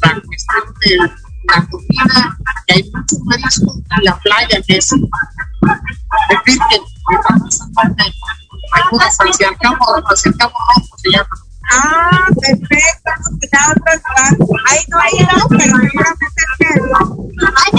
la 0.03 0.21
cuestión 0.21 0.75
de 0.81 0.97
la 0.99 1.67
comida, 1.71 2.37
que 2.67 2.75
hay 2.75 2.91
muchos 2.93 3.63
y 3.63 4.05
la 4.05 4.19
playa 4.19 4.63
que 4.67 4.77
es. 4.77 4.93
En 4.93 5.01
fin, 6.45 6.59
que 6.69 6.77
que 6.79 7.17
vamos 7.31 7.61
a 7.63 7.67
parte, 7.73 8.05
algunas 8.73 9.17
hacia 9.21 9.49
el 9.49 9.59
campo, 9.59 9.85
hacia 10.11 10.31
el 10.31 10.37
campo 10.37 10.59
rojo 10.75 10.97
se 10.99 11.11
llama. 11.11 11.29
Ah, 11.71 12.27
perfecto. 12.41 13.11
Pues. 13.39 14.63
Ahí 14.71 14.85
no 14.89 14.99
hay 15.01 15.19
helado, 15.19 15.49
pero 15.49 15.63
seguramente 15.63 16.27
es 16.27 16.45
que 16.59 16.67
Hay 17.57 17.71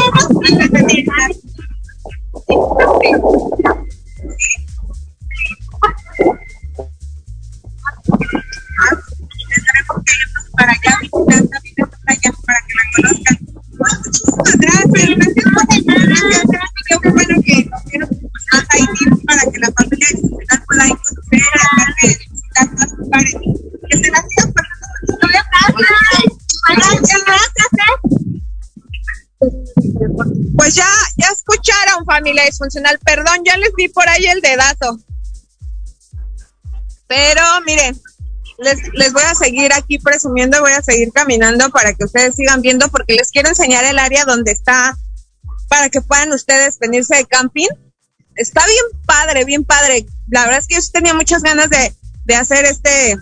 familia 32.28 32.46
disfuncional. 32.46 33.00
Perdón, 33.00 33.44
ya 33.46 33.58
les 33.58 33.74
di 33.76 33.88
por 33.88 34.08
ahí 34.10 34.26
el 34.26 34.42
dedazo. 34.42 35.00
Pero 37.08 37.42
miren, 37.66 38.00
les, 38.60 38.78
les 38.94 39.14
voy 39.14 39.24
a 39.24 39.34
seguir 39.34 39.72
aquí 39.74 39.98
presumiendo, 39.98 40.60
voy 40.60 40.74
a 40.74 40.82
seguir 40.82 41.12
caminando 41.14 41.70
para 41.70 41.94
que 41.94 42.04
ustedes 42.04 42.36
sigan 42.36 42.62
viendo 42.62 42.90
porque 42.90 43.14
les 43.14 43.32
quiero 43.32 43.50
enseñar 43.50 43.86
el 43.86 43.98
área 43.98 44.26
donde 44.26 44.52
está 44.52 44.98
para 45.70 45.90
que 45.90 46.02
puedan 46.02 46.34
ustedes 46.34 46.78
venirse 46.80 47.16
de 47.16 47.26
camping. 47.26 47.68
Está 48.36 48.66
bien 48.66 49.04
padre, 49.06 49.46
bien 49.46 49.64
padre. 49.64 50.06
La 50.28 50.44
verdad 50.44 50.60
es 50.60 50.68
que 50.68 50.76
yo 50.76 50.82
tenía 50.92 51.14
muchas 51.14 51.44
ganas 51.44 51.70
de, 51.70 51.96
de 52.26 52.36
hacer 52.36 52.66
este, 52.66 53.18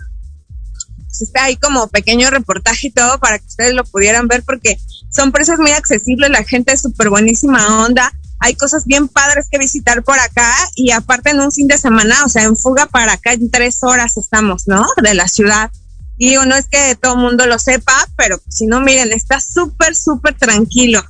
pues, 1.16 1.22
está 1.22 1.44
ahí 1.44 1.56
como 1.56 1.88
pequeño 1.88 2.28
reportaje 2.30 2.88
y 2.88 2.90
todo 2.90 3.18
para 3.20 3.38
que 3.38 3.46
ustedes 3.46 3.74
lo 3.74 3.84
pudieran 3.84 4.26
ver 4.26 4.42
porque 4.42 4.78
son 5.10 5.32
precios 5.32 5.58
muy 5.58 5.70
accesibles, 5.70 6.28
la 6.30 6.44
gente 6.44 6.72
es 6.72 6.82
súper 6.82 7.08
buenísima 7.08 7.84
onda, 7.84 8.12
hay 8.38 8.54
cosas 8.54 8.84
bien 8.84 9.08
padres 9.08 9.46
que 9.50 9.58
visitar 9.58 10.02
por 10.02 10.18
acá 10.18 10.52
y 10.74 10.90
aparte 10.90 11.30
en 11.30 11.40
un 11.40 11.52
fin 11.52 11.68
de 11.68 11.78
semana, 11.78 12.24
o 12.24 12.28
sea, 12.28 12.42
en 12.44 12.56
fuga 12.56 12.86
para 12.86 13.14
acá 13.14 13.32
en 13.32 13.50
tres 13.50 13.82
horas 13.82 14.16
estamos, 14.16 14.64
¿no? 14.66 14.84
De 15.02 15.14
la 15.14 15.28
ciudad. 15.28 15.70
Y 16.18 16.30
digo, 16.30 16.44
no 16.44 16.54
es 16.54 16.66
que 16.66 16.96
todo 16.96 17.14
el 17.14 17.20
mundo 17.20 17.46
lo 17.46 17.58
sepa, 17.58 17.92
pero 18.16 18.40
si 18.48 18.66
no, 18.66 18.80
miren, 18.80 19.12
está 19.12 19.40
súper, 19.40 19.94
súper 19.94 20.34
tranquilo. 20.34 21.02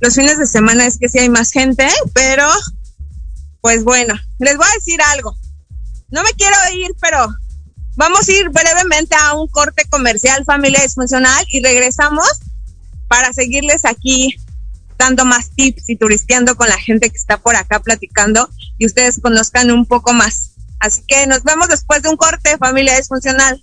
Los 0.00 0.14
fines 0.14 0.38
de 0.38 0.46
semana 0.46 0.86
es 0.86 0.98
que 0.98 1.08
sí 1.08 1.18
hay 1.18 1.28
más 1.28 1.50
gente, 1.50 1.88
pero 2.14 2.46
pues 3.60 3.84
bueno, 3.84 4.14
les 4.38 4.56
voy 4.56 4.66
a 4.66 4.74
decir 4.74 5.00
algo. 5.02 5.36
No 6.10 6.22
me 6.22 6.30
quiero 6.32 6.56
ir, 6.74 6.90
pero 7.00 7.28
vamos 7.96 8.28
a 8.28 8.32
ir 8.32 8.48
brevemente 8.50 9.16
a 9.16 9.34
un 9.34 9.48
corte 9.48 9.84
comercial, 9.90 10.44
familia 10.44 10.82
disfuncional, 10.82 11.44
y 11.50 11.62
regresamos 11.62 12.26
para 13.08 13.32
seguirles 13.32 13.84
aquí 13.84 14.36
dando 14.98 15.24
más 15.24 15.50
tips 15.54 15.88
y 15.88 15.96
turisteando 15.96 16.56
con 16.56 16.68
la 16.68 16.78
gente 16.78 17.08
que 17.08 17.16
está 17.16 17.38
por 17.38 17.56
acá 17.56 17.80
platicando 17.80 18.48
y 18.76 18.86
ustedes 18.86 19.20
conozcan 19.20 19.70
un 19.70 19.86
poco 19.86 20.12
más. 20.12 20.54
Así 20.80 21.02
que 21.06 21.26
nos 21.26 21.42
vemos 21.44 21.68
después 21.68 22.02
de 22.02 22.10
un 22.10 22.16
corte, 22.16 22.58
familia 22.58 22.96
disfuncional. 22.96 23.62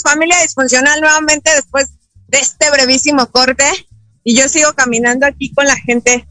Regresamos, 0.00 0.02
familia 0.02 0.42
disfuncional, 0.42 1.00
nuevamente 1.00 1.50
después 1.54 1.90
de 2.28 2.38
este 2.38 2.70
brevísimo 2.70 3.30
corte. 3.30 3.64
Y 4.22 4.36
yo 4.36 4.48
sigo 4.48 4.72
caminando 4.74 5.26
aquí 5.26 5.52
con 5.54 5.66
la 5.66 5.76
gente 5.76 6.28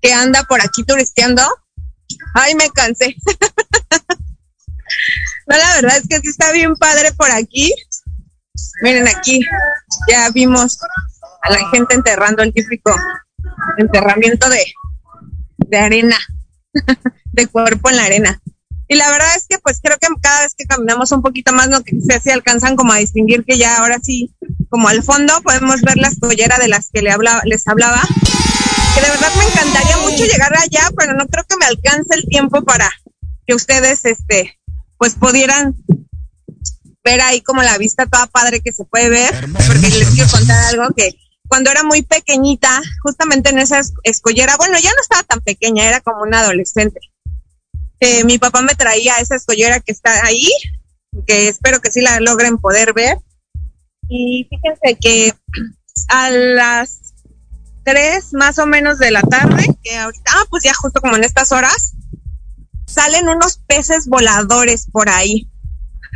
que 0.00 0.12
anda 0.12 0.44
por 0.44 0.60
aquí 0.60 0.84
turisteando. 0.84 1.42
Ay, 2.34 2.54
me 2.54 2.70
cansé. 2.70 3.16
no, 5.46 5.56
la 5.56 5.74
verdad 5.74 5.98
es 5.98 6.08
que 6.08 6.20
sí 6.20 6.28
está 6.28 6.52
bien 6.52 6.74
padre 6.76 7.12
por 7.12 7.30
aquí. 7.30 7.72
Miren 8.82 9.08
aquí, 9.08 9.40
ya 10.08 10.30
vimos 10.30 10.78
a 11.42 11.50
la 11.50 11.68
gente 11.70 11.94
enterrando 11.94 12.42
el 12.42 12.52
típico 12.52 12.94
enterramiento 13.78 14.48
de, 14.48 14.64
de 15.58 15.78
arena, 15.78 16.18
de 17.32 17.46
cuerpo 17.46 17.90
en 17.90 17.96
la 17.96 18.04
arena. 18.04 18.40
Y 18.88 18.94
la 18.96 19.10
verdad 19.10 19.28
es 19.36 19.46
que 19.48 19.58
pues 19.58 19.80
creo 19.82 19.96
que 19.98 20.06
cada 20.20 20.42
vez 20.42 20.54
que 20.56 20.64
caminamos 20.64 21.10
un 21.12 21.20
poquito 21.22 21.52
más 21.52 21.68
no 21.68 21.78
sé 21.80 22.20
si 22.22 22.30
alcanzan 22.30 22.76
como 22.76 22.92
a 22.92 22.98
distinguir 22.98 23.44
que 23.44 23.58
ya 23.58 23.78
ahora 23.78 23.98
sí, 24.02 24.32
como 24.68 24.88
al 24.88 25.02
fondo 25.02 25.40
podemos 25.42 25.82
ver 25.82 25.96
la 25.96 26.08
escollera 26.08 26.56
de 26.58 26.68
las 26.68 26.90
que 26.92 27.02
le 27.02 27.10
hablaba, 27.10 27.42
les 27.44 27.66
hablaba. 27.66 28.00
Que 28.94 29.00
de 29.02 29.10
verdad 29.10 29.28
me 29.36 29.44
encantaría 29.44 29.96
mucho 29.98 30.24
llegar 30.24 30.56
allá, 30.56 30.88
pero 30.96 31.14
no 31.14 31.26
creo 31.26 31.44
que 31.48 31.56
me 31.58 31.66
alcance 31.66 32.14
el 32.14 32.24
tiempo 32.28 32.62
para 32.62 32.90
que 33.46 33.54
ustedes 33.54 34.04
este 34.04 34.58
pues 34.98 35.14
pudieran 35.16 35.74
ver 37.04 37.20
ahí 37.20 37.40
como 37.40 37.62
la 37.62 37.78
vista 37.78 38.06
toda 38.06 38.26
padre 38.26 38.60
que 38.60 38.72
se 38.72 38.84
puede 38.84 39.08
ver, 39.10 39.32
porque 39.66 39.88
les 39.90 40.08
quiero 40.10 40.30
contar 40.30 40.58
algo 40.74 40.94
que 40.96 41.14
cuando 41.48 41.70
era 41.70 41.84
muy 41.84 42.02
pequeñita, 42.02 42.80
justamente 43.02 43.50
en 43.50 43.58
esa 43.60 43.78
es- 43.78 43.92
escollera, 44.02 44.56
bueno, 44.56 44.78
ya 44.78 44.90
no 44.90 45.00
estaba 45.00 45.22
tan 45.22 45.40
pequeña, 45.40 45.88
era 45.88 46.00
como 46.00 46.22
una 46.22 46.40
adolescente. 46.40 46.98
Eh, 48.00 48.24
mi 48.24 48.38
papá 48.38 48.62
me 48.62 48.74
traía 48.74 49.16
esa 49.16 49.36
escollera 49.36 49.80
que 49.80 49.92
está 49.92 50.24
ahí, 50.26 50.48
que 51.26 51.48
espero 51.48 51.80
que 51.80 51.90
sí 51.90 52.00
la 52.00 52.20
logren 52.20 52.58
poder 52.58 52.92
ver. 52.92 53.18
Y 54.08 54.48
fíjense 54.48 54.98
que 55.00 55.34
a 56.08 56.30
las 56.30 57.14
tres 57.84 58.32
más 58.32 58.58
o 58.58 58.66
menos 58.66 58.98
de 58.98 59.10
la 59.10 59.22
tarde, 59.22 59.64
que 59.82 59.96
ahorita, 59.96 60.32
ah, 60.34 60.44
pues 60.50 60.64
ya 60.64 60.74
justo 60.74 61.00
como 61.00 61.16
en 61.16 61.24
estas 61.24 61.52
horas, 61.52 61.94
salen 62.86 63.28
unos 63.28 63.58
peces 63.66 64.06
voladores 64.06 64.86
por 64.92 65.08
ahí. 65.08 65.48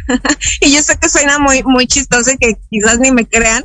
y 0.61 0.73
yo 0.73 0.83
sé 0.83 0.99
que 0.99 1.09
suena 1.09 1.39
muy, 1.39 1.63
muy 1.63 1.87
chistoso 1.87 2.31
y 2.33 2.39
que 2.39 2.59
quizás 2.71 2.99
ni 2.99 3.11
me 3.11 3.27
crean, 3.27 3.65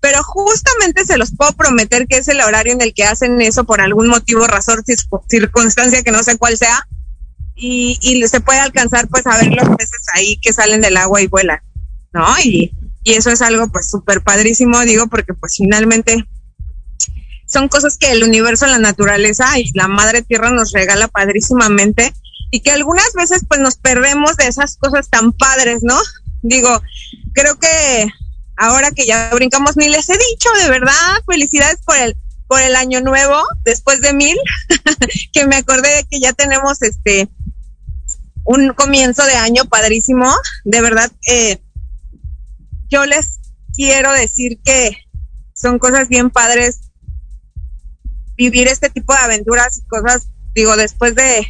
pero 0.00 0.22
justamente 0.22 1.04
se 1.04 1.16
los 1.18 1.34
puedo 1.36 1.52
prometer 1.52 2.06
que 2.06 2.18
es 2.18 2.28
el 2.28 2.40
horario 2.40 2.72
en 2.72 2.80
el 2.80 2.92
que 2.94 3.04
hacen 3.04 3.40
eso 3.40 3.64
por 3.64 3.80
algún 3.80 4.08
motivo, 4.08 4.46
razón, 4.46 4.82
circu- 4.84 5.24
circunstancia 5.28 6.02
que 6.02 6.10
no 6.10 6.22
sé 6.22 6.38
cuál 6.38 6.56
sea, 6.56 6.86
y, 7.54 7.98
y 8.00 8.26
se 8.28 8.40
puede 8.40 8.60
alcanzar 8.60 9.08
pues 9.08 9.26
a 9.26 9.36
ver 9.38 9.52
los 9.52 9.76
peces 9.76 10.02
ahí 10.14 10.38
que 10.40 10.52
salen 10.52 10.80
del 10.80 10.96
agua 10.96 11.20
y 11.20 11.26
vuelan, 11.26 11.60
¿no? 12.12 12.26
Y, 12.42 12.72
y 13.04 13.12
eso 13.14 13.30
es 13.30 13.42
algo 13.42 13.68
pues 13.68 13.90
súper 13.90 14.22
padrísimo, 14.22 14.80
digo, 14.80 15.08
porque 15.08 15.34
pues 15.34 15.56
finalmente 15.56 16.24
son 17.46 17.68
cosas 17.68 17.98
que 17.98 18.10
el 18.10 18.24
universo, 18.24 18.66
la 18.66 18.78
naturaleza 18.78 19.58
y 19.58 19.70
la 19.74 19.88
madre 19.88 20.22
tierra 20.22 20.50
nos 20.50 20.72
regala 20.72 21.08
padrísimamente 21.08 22.14
y 22.50 22.60
que 22.60 22.70
algunas 22.70 23.12
veces 23.14 23.44
pues 23.48 23.60
nos 23.60 23.76
perdemos 23.76 24.36
de 24.36 24.46
esas 24.46 24.76
cosas 24.76 25.10
tan 25.10 25.32
padres, 25.32 25.80
¿no? 25.82 25.98
Digo, 26.42 26.80
creo 27.34 27.58
que 27.58 28.06
ahora 28.56 28.90
que 28.90 29.06
ya 29.06 29.30
brincamos, 29.34 29.76
ni 29.76 29.88
les 29.88 30.08
he 30.08 30.14
dicho 30.14 30.48
de 30.62 30.70
verdad, 30.70 30.92
felicidades 31.26 31.78
por 31.84 31.96
el 31.96 32.16
por 32.52 32.60
el 32.60 32.76
año 32.76 33.00
nuevo, 33.00 33.42
después 33.64 34.02
de 34.02 34.12
mil, 34.12 34.36
que 35.32 35.46
me 35.46 35.56
acordé 35.56 35.88
de 35.88 36.04
que 36.04 36.20
ya 36.20 36.34
tenemos 36.34 36.82
este 36.82 37.30
un 38.44 38.72
comienzo 38.74 39.24
de 39.24 39.34
año 39.34 39.64
padrísimo, 39.66 40.32
de 40.64 40.80
verdad, 40.80 41.10
eh, 41.28 41.62
yo 42.88 43.06
les 43.06 43.40
quiero 43.74 44.12
decir 44.12 44.60
que 44.64 44.96
son 45.54 45.78
cosas 45.78 46.08
bien 46.08 46.30
padres 46.30 46.80
vivir 48.36 48.68
este 48.68 48.90
tipo 48.90 49.12
de 49.12 49.20
aventuras 49.20 49.78
y 49.78 49.86
cosas, 49.86 50.28
digo, 50.54 50.76
después 50.76 51.14
de, 51.14 51.46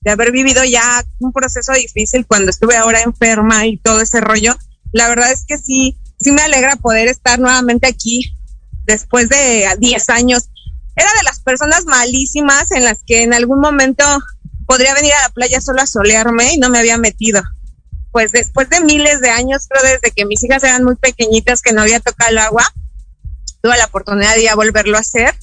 de 0.00 0.10
haber 0.10 0.32
vivido 0.32 0.62
ya 0.64 1.04
un 1.18 1.32
proceso 1.32 1.72
difícil 1.72 2.26
cuando 2.26 2.50
estuve 2.50 2.76
ahora 2.76 3.02
enferma 3.02 3.66
y 3.66 3.78
todo 3.78 4.00
ese 4.00 4.20
rollo, 4.20 4.54
la 4.92 5.08
verdad 5.08 5.32
es 5.32 5.44
que 5.46 5.58
sí, 5.58 5.98
sí 6.20 6.30
me 6.32 6.42
alegra 6.42 6.76
poder 6.76 7.08
estar 7.08 7.38
nuevamente 7.38 7.86
aquí 7.86 8.36
después 8.84 9.28
de 9.28 9.66
10 9.78 10.08
años. 10.10 10.50
Era 10.96 11.10
de 11.18 11.24
las 11.24 11.40
personas 11.40 11.86
malísimas 11.86 12.70
en 12.70 12.84
las 12.84 13.02
que 13.04 13.22
en 13.22 13.34
algún 13.34 13.60
momento 13.60 14.04
podría 14.66 14.94
venir 14.94 15.12
a 15.12 15.22
la 15.22 15.28
playa 15.30 15.60
solo 15.60 15.82
a 15.82 15.86
solearme 15.86 16.54
y 16.54 16.58
no 16.58 16.70
me 16.70 16.78
había 16.78 16.98
metido. 16.98 17.42
Pues 18.12 18.32
después 18.32 18.68
de 18.70 18.80
miles 18.80 19.20
de 19.20 19.30
años, 19.30 19.66
creo 19.68 19.82
desde 19.82 20.12
que 20.14 20.24
mis 20.24 20.42
hijas 20.44 20.62
eran 20.64 20.84
muy 20.84 20.96
pequeñitas 20.96 21.62
que 21.62 21.72
no 21.72 21.82
había 21.82 22.00
tocado 22.00 22.30
el 22.30 22.38
agua, 22.38 22.64
tuve 23.62 23.76
la 23.76 23.86
oportunidad 23.86 24.34
de 24.34 24.44
ya 24.44 24.54
volverlo 24.54 24.96
a 24.96 25.00
hacer 25.00 25.34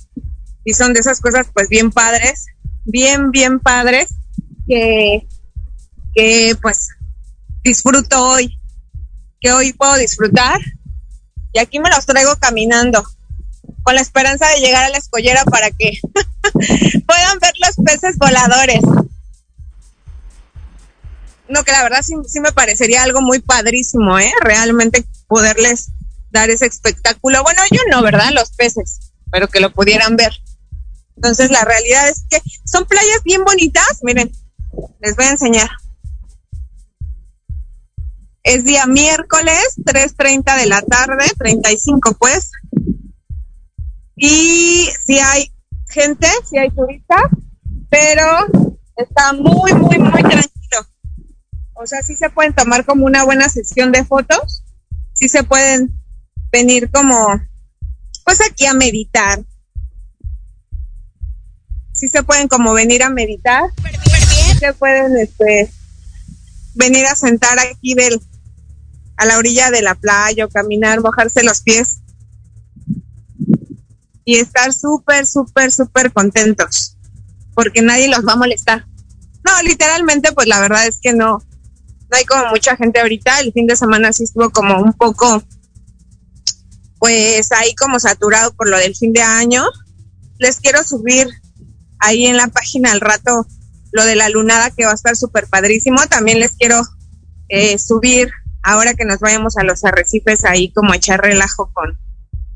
y 0.63 0.73
son 0.73 0.93
de 0.93 0.99
esas 0.99 1.19
cosas 1.19 1.47
pues 1.53 1.67
bien 1.69 1.91
padres 1.91 2.45
bien, 2.84 3.31
bien 3.31 3.60
padres 3.60 4.10
que, 4.67 5.27
que 6.13 6.55
pues 6.62 6.89
disfruto 7.63 8.23
hoy, 8.23 8.57
que 9.39 9.51
hoy 9.51 9.73
puedo 9.73 9.95
disfrutar. 9.95 10.60
Y 11.53 11.60
aquí 11.60 11.79
me 11.79 11.89
los 11.89 12.05
traigo 12.05 12.36
caminando, 12.38 13.03
con 13.84 13.95
la 13.95 14.01
esperanza 14.01 14.47
de 14.49 14.62
llegar 14.62 14.86
a 14.86 14.89
la 14.89 14.97
escollera 14.97 15.43
para 15.45 15.69
que 15.71 15.91
puedan 17.07 17.39
ver 17.39 17.53
los 17.60 17.75
peces 17.86 18.17
voladores. 18.17 18.81
No, 21.52 21.63
que 21.63 21.71
la 21.71 21.83
verdad 21.83 22.02
sí, 22.02 22.13
sí 22.27 22.39
me 22.39 22.52
parecería 22.52 23.04
algo 23.04 23.21
muy 23.21 23.39
padrísimo, 23.39 24.17
¿eh? 24.17 24.31
Realmente 24.41 25.06
poderles 25.27 25.91
dar 26.31 26.49
ese 26.49 26.65
espectáculo. 26.65 27.43
Bueno, 27.43 27.62
yo 27.71 27.81
no, 27.91 28.02
¿verdad? 28.02 28.31
Los 28.33 28.52
peces, 28.52 29.12
pero 29.31 29.47
que 29.47 29.60
lo 29.60 29.73
pudieran 29.73 30.15
ver. 30.15 30.31
Entonces 31.15 31.52
la 31.52 31.63
realidad 31.63 32.08
es 32.10 32.23
que 32.29 32.41
son 32.65 32.85
playas 32.85 33.21
bien 33.23 33.43
bonitas. 33.43 33.99
Miren, 34.02 34.31
les 35.02 35.15
voy 35.15 35.25
a 35.25 35.31
enseñar. 35.31 35.69
Es 38.43 38.65
día 38.65 38.87
miércoles, 38.87 39.75
3.30 39.83 40.58
de 40.58 40.65
la 40.65 40.81
tarde, 40.81 41.25
35 41.37 42.15
pues. 42.17 42.52
Y 44.15 44.89
si 45.06 45.19
hay 45.19 45.52
gente, 45.89 46.27
si 46.49 46.58
hay 46.58 46.71
turistas, 46.71 47.23
pero 47.89 48.47
está 48.95 49.33
muy, 49.33 49.73
muy, 49.73 49.97
muy 49.97 50.21
tranquilo. 50.21 50.50
O 51.82 51.88
sea, 51.88 52.04
sí 52.04 52.15
se 52.15 52.29
pueden 52.29 52.54
tomar 52.54 52.86
como 52.86 53.06
una 53.06 53.23
buena 53.23 53.50
sesión 53.50 53.92
de 53.92 54.06
fotos, 54.06 54.63
sí 55.13 55.27
se 55.27 55.44
pueden 55.44 56.00
venir 56.52 56.92
como, 56.92 57.42
pues 58.23 58.40
aquí 58.48 58.67
a 58.67 58.75
meditar, 58.75 59.44
sí 61.92 62.08
se 62.08 62.21
pueden 62.21 62.48
como 62.48 62.73
venir 62.73 63.02
a 63.02 63.10
meditar, 63.10 63.63
se 64.60 64.73
pueden 64.73 65.17
este, 65.17 65.71
venir 66.75 67.08
a 67.08 67.15
sentar 67.15 67.58
aquí 67.58 67.96
del, 67.96 68.21
a 69.17 69.25
la 69.25 69.40
orilla 69.40 69.71
de 69.71 69.82
la 69.82 69.96
playa 69.96 70.46
o 70.46 70.50
caminar, 70.50 71.02
mojarse 71.02 71.44
los 71.44 71.62
pies. 71.62 71.98
Y 74.23 74.38
estar 74.38 74.71
súper, 74.71 75.25
súper, 75.25 75.71
súper 75.71 76.13
contentos 76.13 76.96
porque 77.56 77.82
nadie 77.82 78.08
los 78.08 78.25
va 78.25 78.34
a 78.34 78.38
molestar. 78.38 78.86
No, 79.44 79.63
literalmente, 79.63 80.32
pues 80.32 80.48
la 80.48 80.60
verdad 80.60 80.86
es 80.86 81.00
que 81.02 81.13
no, 81.13 81.40
no 82.12 82.17
hay 82.17 82.25
como 82.25 82.47
mucha 82.49 82.75
gente 82.75 82.99
ahorita. 82.99 83.39
El 83.39 83.53
fin 83.53 83.67
de 83.67 83.75
semana 83.75 84.12
sí 84.12 84.25
estuvo 84.25 84.49
como 84.49 84.79
un 84.81 84.93
poco, 84.93 85.41
pues 86.99 87.51
ahí 87.53 87.73
como 87.75 87.99
saturado 87.99 88.53
por 88.53 88.69
lo 88.69 88.77
del 88.77 88.95
fin 88.95 89.13
de 89.13 89.21
año. 89.21 89.63
Les 90.37 90.59
quiero 90.59 90.83
subir 90.83 91.27
ahí 91.99 92.27
en 92.27 92.35
la 92.35 92.47
página 92.47 92.91
al 92.91 92.99
rato 92.99 93.47
lo 93.91 94.05
de 94.05 94.15
la 94.15 94.29
lunada 94.29 94.71
que 94.71 94.85
va 94.85 94.91
a 94.91 94.95
estar 94.95 95.15
súper 95.15 95.47
padrísimo. 95.47 96.05
También 96.07 96.39
les 96.39 96.51
quiero 96.53 96.81
eh, 97.47 97.77
subir 97.79 98.29
ahora 98.62 98.93
que 98.93 99.05
nos 99.05 99.19
vayamos 99.19 99.57
a 99.57 99.63
los 99.63 99.83
arrecifes 99.85 100.43
ahí 100.45 100.71
como 100.71 100.91
a 100.91 100.97
echar 100.97 101.21
relajo 101.21 101.71
con, 101.73 101.97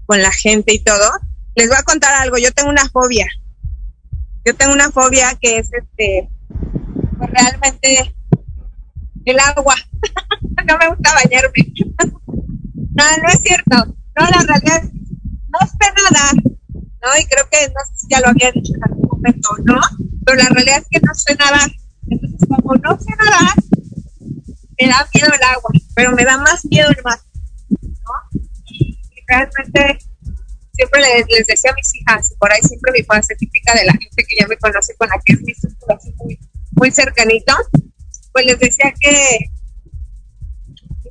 con 0.05 0.21
la 0.21 0.31
gente 0.31 0.73
y 0.73 0.79
todo. 0.79 1.09
Les 1.55 1.69
voy 1.69 1.77
a 1.77 1.83
contar 1.83 2.13
algo, 2.15 2.37
yo 2.37 2.51
tengo 2.51 2.69
una 2.69 2.89
fobia. 2.89 3.27
Yo 4.43 4.53
tengo 4.53 4.73
una 4.73 4.91
fobia 4.91 5.35
que 5.41 5.57
es 5.59 5.69
este, 5.73 6.29
pues 7.17 7.29
realmente 7.31 8.14
el 9.25 9.39
agua. 9.39 9.75
no 10.67 10.77
me 10.77 10.87
gusta 10.89 11.13
bañarme. 11.13 11.73
no, 12.75 13.03
no 13.23 13.29
es 13.29 13.41
cierto. 13.41 13.95
No, 14.15 14.29
la 14.29 14.43
realidad 14.47 14.83
no 14.83 15.59
sé 15.67 15.91
nadar. 16.11 16.35
¿no? 17.05 17.19
Y 17.19 17.25
creo 17.25 17.47
que 17.49 17.67
no 17.67 17.85
sé 17.85 17.99
si 17.99 18.07
ya 18.09 18.19
lo 18.19 18.29
había 18.29 18.51
dicho 18.51 18.73
en 18.75 18.83
algún 18.83 19.07
momento, 19.07 19.49
¿no? 19.63 19.79
Pero 20.25 20.37
la 20.37 20.49
realidad 20.49 20.79
es 20.79 20.87
que 20.89 20.99
no 21.05 21.13
sé 21.13 21.35
nadar. 21.35 21.69
Entonces, 22.07 22.39
como 22.47 22.73
no 22.75 22.99
sé 22.99 23.11
nadar, 23.17 23.55
me 24.79 24.87
da 24.87 25.07
miedo 25.13 25.29
el 25.33 25.43
agua, 25.43 25.69
pero 25.95 26.11
me 26.11 26.25
da 26.25 26.37
más 26.37 26.65
miedo 26.65 26.89
el 26.89 27.03
mar, 27.03 27.19
¿no? 27.69 28.41
Y 28.71 28.99
realmente 29.27 29.99
siempre 30.73 31.01
les, 31.01 31.25
les, 31.29 31.47
decía 31.47 31.71
a 31.71 31.75
mis 31.75 31.95
hijas, 31.95 32.33
por 32.39 32.51
ahí 32.51 32.61
siempre 32.61 32.91
mi 32.91 33.03
frase 33.03 33.35
típica 33.35 33.73
de 33.73 33.85
la 33.85 33.93
gente 33.93 34.23
que 34.27 34.35
ya 34.39 34.47
me 34.47 34.57
conoce 34.57 34.95
con 34.97 35.07
la 35.07 35.15
que 35.23 35.33
es 35.33 35.41
mi 35.41 35.53
círculo 35.53 35.95
así 35.95 36.13
muy, 36.17 36.39
muy 36.71 36.91
cercanito, 36.91 37.53
pues 38.35 38.47
les 38.47 38.59
decía 38.59 38.93
que 38.99 39.49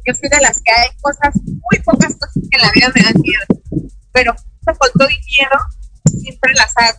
yo 0.07 0.13
soy 0.13 0.29
de 0.29 0.41
las 0.43 0.61
que 0.61 0.71
hay 0.71 0.89
cosas, 1.01 1.35
muy 1.43 1.83
pocas 1.83 2.13
cosas 2.13 2.35
que 2.35 2.59
en 2.59 2.61
la 2.61 2.71
vida 2.73 2.93
me 2.95 3.03
dan 3.03 3.15
miedo, 3.23 3.87
pero 4.13 4.35
con 4.67 4.91
todo 4.93 5.09
y 5.09 5.17
miedo 5.25 6.21
siempre 6.21 6.53
las 6.53 6.71
hago. 6.77 6.99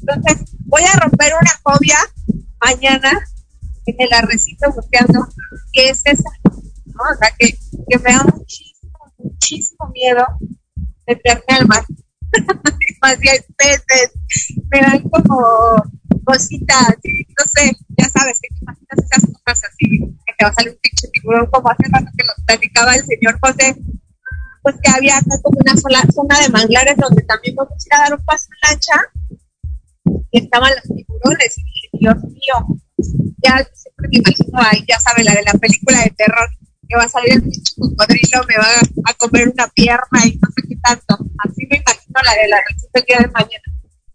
Entonces, 0.00 0.52
voy 0.64 0.82
a 0.82 0.98
romper 0.98 1.32
una 1.40 1.52
fobia 1.62 1.96
mañana 2.60 3.12
en 3.86 3.94
el 3.96 4.12
arrecito 4.12 4.72
buceando, 4.72 5.28
que 5.72 5.90
es 5.90 6.02
esa, 6.04 6.30
¿no? 6.42 7.04
O 7.14 7.16
sea, 7.16 7.30
que, 7.38 7.56
que 7.88 7.98
me 8.00 8.12
da 8.12 8.24
muchísimo, 8.24 8.98
muchísimo 9.16 9.88
miedo 9.94 10.26
meterme 11.06 11.44
al 11.50 11.68
mar. 11.68 11.84
Más 13.02 13.18
hay 13.18 13.38
peces, 13.56 14.12
me 14.70 14.80
dan 14.80 15.02
como 15.08 15.76
cositas, 16.24 16.96
no 17.38 17.44
sé, 17.46 17.72
ya 17.96 18.08
sabes, 18.08 18.40
te 18.40 18.48
imaginas 18.60 18.98
esas 18.98 19.24
cosas 19.44 19.70
así, 19.70 20.00
que 20.26 20.34
te 20.36 20.44
va 20.44 20.50
a 20.50 20.54
salir 20.54 20.72
un 20.72 20.78
pinche 20.82 21.08
tiburón, 21.12 21.46
como 21.50 21.70
hace 21.70 21.84
rato 21.90 22.10
que 22.16 22.24
nos 22.26 22.44
platicaba 22.44 22.94
el 22.94 23.04
señor 23.04 23.38
José, 23.40 23.76
pues 24.62 24.74
que 24.82 24.90
había 24.90 25.18
acá 25.18 25.36
como 25.42 25.58
una 25.60 25.76
sola 25.76 26.02
zona 26.12 26.40
de 26.40 26.48
manglares 26.48 26.96
donde 26.96 27.22
también 27.22 27.54
vamos 27.54 27.72
a 27.72 27.86
ir 27.86 27.94
a 27.94 27.98
dar 27.98 28.14
un 28.18 28.24
paso 28.24 28.46
en 28.50 28.70
lancha 28.70 29.00
y 30.32 30.38
estaban 30.38 30.72
los 30.74 30.96
tiburones 30.96 31.58
y 31.58 31.98
Dios 31.98 32.16
mío, 32.24 32.80
ya 33.38 33.62
siempre 33.72 34.08
me 34.10 34.18
imagino 34.18 34.58
ahí, 34.60 34.84
ya 34.88 34.98
sabe, 34.98 35.22
la 35.22 35.34
de 35.34 35.44
la 35.44 35.52
película 35.52 36.02
de 36.02 36.10
terror, 36.10 36.48
que 36.88 36.96
va 36.96 37.04
a 37.04 37.08
salir 37.08 37.32
el 37.32 37.42
cocodrilo, 37.78 38.44
me 38.48 38.56
va 38.58 39.10
a, 39.10 39.14
comer 39.14 39.48
una 39.48 39.68
pierna 39.68 40.26
y 40.26 40.36
no 40.36 40.48
sé 40.54 40.62
qué 40.68 40.76
tanto. 40.82 41.16
Así 41.38 41.66
me 41.68 41.76
imagino 41.76 42.20
la 42.24 42.42
de 42.42 42.48
la 42.48 42.58
receta 42.68 43.00
día 43.06 43.18
de 43.18 43.28
mañana. 43.28 43.64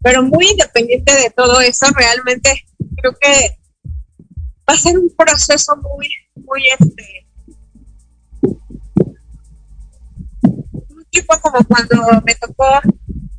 Pero 0.02 0.22
muy 0.22 0.48
independiente 0.48 1.14
de 1.14 1.30
todo 1.30 1.60
eso, 1.60 1.86
realmente 1.94 2.64
creo 2.96 3.14
que 3.20 3.58
va 4.68 4.74
a 4.74 4.76
ser 4.76 4.98
un 4.98 5.14
proceso 5.16 5.76
muy, 5.76 6.08
muy 6.34 6.62
este 6.78 7.26
tipo 11.10 11.38
como 11.40 11.62
cuando 11.64 12.22
me 12.24 12.34
tocó 12.36 12.64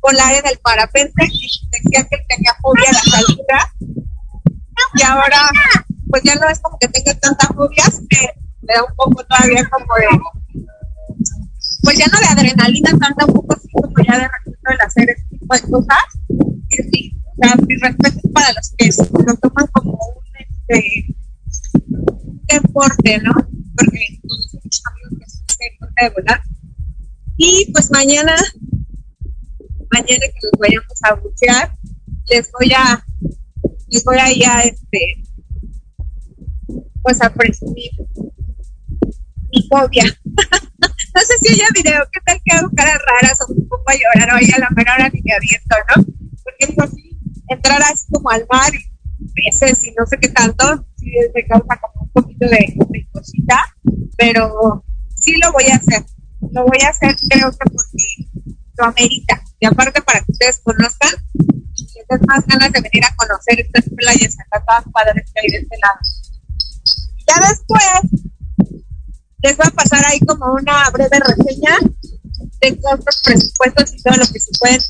volar 0.00 0.32
en 0.34 0.46
el 0.46 0.58
parapente 0.58 1.12
decía 1.24 2.06
que 2.08 2.24
tenía 2.28 2.54
fobia 2.62 2.88
a 2.88 3.10
la 3.10 3.18
alturas 3.18 3.64
y 4.94 5.02
ahora 5.02 5.50
pues 6.08 6.22
ya 6.22 6.36
no 6.36 6.48
es 6.48 6.60
como 6.60 6.78
que 6.78 6.88
tenga 6.88 7.14
tantas 7.14 7.48
fobias 7.48 8.00
que 8.08 8.43
me 8.66 8.74
da 8.74 8.84
un 8.84 8.94
poco 8.96 9.24
todavía 9.24 9.68
como 9.68 9.94
de 9.94 10.06
pues 11.82 11.98
ya 11.98 12.06
no 12.06 12.18
de 12.18 12.26
adrenalina 12.26 12.90
tanta 12.98 13.26
un 13.26 13.34
poco 13.34 13.54
así 13.54 13.68
como 13.72 13.94
ya 14.06 14.18
de 14.18 14.28
respeto 14.28 14.70
el 14.70 14.80
hacer 14.80 15.10
este 15.10 15.38
tipo 15.38 15.54
de 15.54 15.60
cosas 15.62 16.06
y 16.70 16.82
sí, 16.90 17.16
o 17.24 17.34
sea, 17.36 17.54
mi 17.66 17.76
respeto 17.76 18.18
es 18.24 18.32
para 18.32 18.52
los 18.52 18.72
que 18.76 18.90
lo 19.26 19.36
toman 19.36 19.66
como 19.72 19.92
un 19.92 20.24
este 20.38 21.16
deporte, 22.48 23.18
¿no? 23.18 23.32
Porque 23.76 24.20
todos 24.22 24.54
muchos 24.54 24.82
amigos 24.86 25.18
que 25.18 25.30
son 25.30 25.44
deporte 25.58 26.04
de 26.04 26.10
volar 26.10 26.42
y 27.36 27.70
pues 27.72 27.90
mañana, 27.90 28.36
mañana 29.90 30.20
que 30.20 30.40
nos 30.42 30.52
vayamos 30.58 30.98
a 31.02 31.14
bucear, 31.14 31.76
les 32.30 32.50
voy 32.52 32.72
a, 32.72 33.04
les 33.88 34.04
voy 34.04 34.16
a 34.18 34.32
ir 34.32 34.46
a 34.46 34.62
este, 34.62 35.24
pues 37.02 37.20
a 37.20 37.32
presumir 37.32 37.90
mi 39.54 39.68
fobia. 39.68 40.04
no 41.14 41.20
sé 41.20 41.38
si 41.40 41.54
haya 41.54 41.66
video, 41.74 42.02
¿qué 42.12 42.20
tal 42.24 42.40
que 42.44 42.56
hago 42.56 42.70
caras 42.76 42.98
raras 43.06 43.38
o 43.42 43.52
un 43.52 43.68
poco 43.68 43.84
a 43.86 43.94
llorar 43.94 44.34
o 44.34 44.36
a 44.36 44.58
la 44.58 44.70
menor 44.70 44.94
hora 44.94 45.08
ni 45.10 45.22
me 45.22 45.34
aviento, 45.34 45.76
¿no? 45.88 46.04
Porque 46.42 46.64
es 46.72 46.78
así, 46.78 47.18
entrar 47.48 47.82
así 47.82 48.06
como 48.12 48.30
al 48.30 48.46
mar 48.50 48.74
y 48.74 48.94
y 49.36 49.94
no 49.98 50.06
sé 50.06 50.18
qué 50.20 50.28
tanto, 50.28 50.86
sí 50.96 51.10
me 51.34 51.46
causa 51.46 51.80
como 51.80 52.04
un 52.04 52.10
poquito 52.10 52.46
de, 52.46 52.76
cosita, 53.12 53.64
pero 54.16 54.84
sí 55.16 55.36
lo 55.38 55.52
voy 55.52 55.64
a 55.70 55.76
hacer 55.76 56.04
lo 56.52 56.64
voy 56.64 56.78
a 56.84 56.90
hacer 56.90 57.16
creo 57.30 57.50
que 57.50 57.56
porque 57.58 58.50
lo 58.76 58.84
amerita. 58.84 59.42
Y 59.60 59.66
aparte 59.66 60.02
para 60.02 60.20
que 60.20 60.32
ustedes 60.32 60.60
conozcan, 60.62 61.10
tengan 61.74 62.26
más 62.26 62.46
ganas 62.46 62.72
de 62.72 62.80
venir 62.80 63.04
a 63.04 63.14
conocer 63.16 63.60
estas 63.60 63.84
playas 63.96 64.36
acá 64.38 64.64
todas 64.66 64.84
padres 64.92 65.24
que 65.32 65.40
hay 65.40 65.48
de 65.48 65.58
este 65.58 65.76
lado. 65.82 65.98
Ya 67.26 67.48
después 67.48 68.24
les 69.44 69.56
voy 69.58 69.66
a 69.66 69.70
pasar 69.70 70.02
ahí 70.06 70.18
como 70.20 70.54
una 70.54 70.88
breve 70.90 71.20
reseña 71.20 71.78
de 72.62 72.80
costos, 72.80 73.20
presupuestos 73.22 73.92
y 73.92 74.02
todo 74.02 74.16
lo 74.16 74.26
que 74.26 74.40
se 74.40 74.50
pueden 74.58 74.80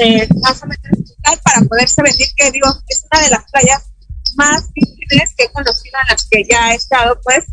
eh, 0.00 0.28
más 0.40 0.62
o 0.62 0.66
menos 0.66 1.14
para 1.42 1.60
poderse 1.68 2.00
venir, 2.00 2.28
que 2.36 2.50
digo, 2.52 2.68
es 2.88 3.04
una 3.10 3.22
de 3.24 3.30
las 3.30 3.44
playas 3.50 3.82
más 4.36 4.72
difíciles 4.72 5.34
que 5.36 5.44
he 5.44 5.52
conocido 5.52 5.98
en 6.00 6.08
las 6.10 6.26
que 6.30 6.44
ya 6.48 6.72
he 6.72 6.76
estado, 6.76 7.20
pues 7.24 7.44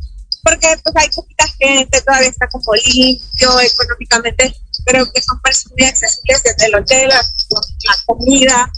porque 0.43 0.68
pues 0.84 0.96
hay 0.98 1.10
poquita 1.10 1.46
gente, 1.58 2.02
todavía 2.02 2.30
está 2.30 2.48
como 2.48 2.76
limpio, 2.76 3.60
económicamente 3.60 4.56
creo 4.86 5.12
que 5.12 5.24
son 5.24 5.41
precios 5.41 5.74
muy 5.76 5.88
accesibles 5.88 6.43
desde 6.43 6.66
el 6.68 6.76
hotel, 6.76 7.10
la, 7.10 7.24
la 7.24 7.96
comida, 8.06 8.72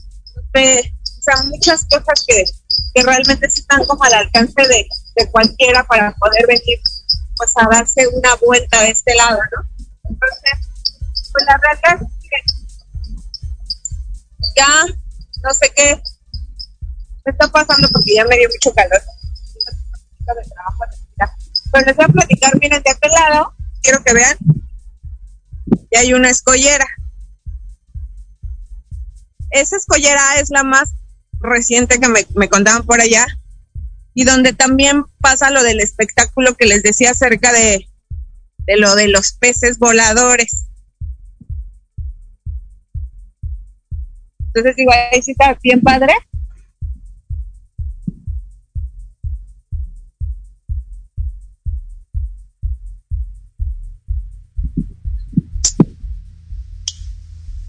sea, 1.27 1.43
muchas 1.43 1.85
cosas 1.85 2.25
que, 2.25 2.43
que 2.93 3.03
realmente 3.03 3.47
están 3.47 3.85
como 3.85 4.03
al 4.03 4.13
alcance 4.13 4.61
de, 4.61 4.87
de 5.15 5.31
cualquiera 5.31 5.83
para 5.85 6.15
poder 6.15 6.47
venir 6.47 6.79
pues 7.37 7.51
a 7.55 7.67
darse 7.69 8.07
una 8.07 8.35
vuelta 8.35 8.81
de 8.81 8.89
este 8.89 9.15
lado, 9.15 9.37
¿no? 9.37 9.69
Entonces, 10.09 10.51
pues 11.31 11.45
la 11.45 11.57
verdad 11.57 12.01
es 12.01 12.29
que 12.29 12.37
ya 14.55 14.85
no 15.43 15.53
sé 15.53 15.71
qué 15.75 16.01
me 17.25 17.31
está 17.31 17.47
pasando 17.49 17.87
porque 17.89 18.15
ya 18.15 18.25
me 18.25 18.37
dio 18.37 18.49
mucho 18.49 18.73
calor. 18.73 19.01
Pero 21.71 21.85
les 21.85 21.95
voy 21.95 22.05
a 22.05 22.09
platicar, 22.09 22.59
miren, 22.59 22.81
de 22.81 22.91
aquel 22.91 23.11
lado, 23.11 23.53
quiero 23.81 24.03
que 24.03 24.13
vean, 24.13 24.37
y 25.91 25.97
hay 25.97 26.13
una 26.13 26.29
escollera. 26.29 26.87
Esa 29.51 29.77
escollera 29.77 30.39
es 30.39 30.49
la 30.49 30.63
más 30.63 30.89
reciente 31.39 31.99
que 31.99 32.07
me, 32.07 32.25
me 32.35 32.49
contaban 32.49 32.83
por 32.83 32.99
allá 32.99 33.25
y 34.17 34.23
donde 34.23 34.51
también 34.51 35.03
pasa 35.19 35.51
lo 35.51 35.61
del 35.61 35.79
espectáculo 35.79 36.55
que 36.55 36.65
les 36.65 36.81
decía 36.81 37.11
acerca 37.11 37.53
de, 37.53 37.87
de 38.65 38.77
lo 38.77 38.95
de 38.95 39.09
los 39.09 39.33
peces 39.33 39.77
voladores. 39.77 40.65
Entonces 44.39 44.75
digo, 44.75 44.91
ahí 44.91 45.21
sí 45.21 45.33
está 45.33 45.55
bien 45.61 45.81
padre. 45.81 46.13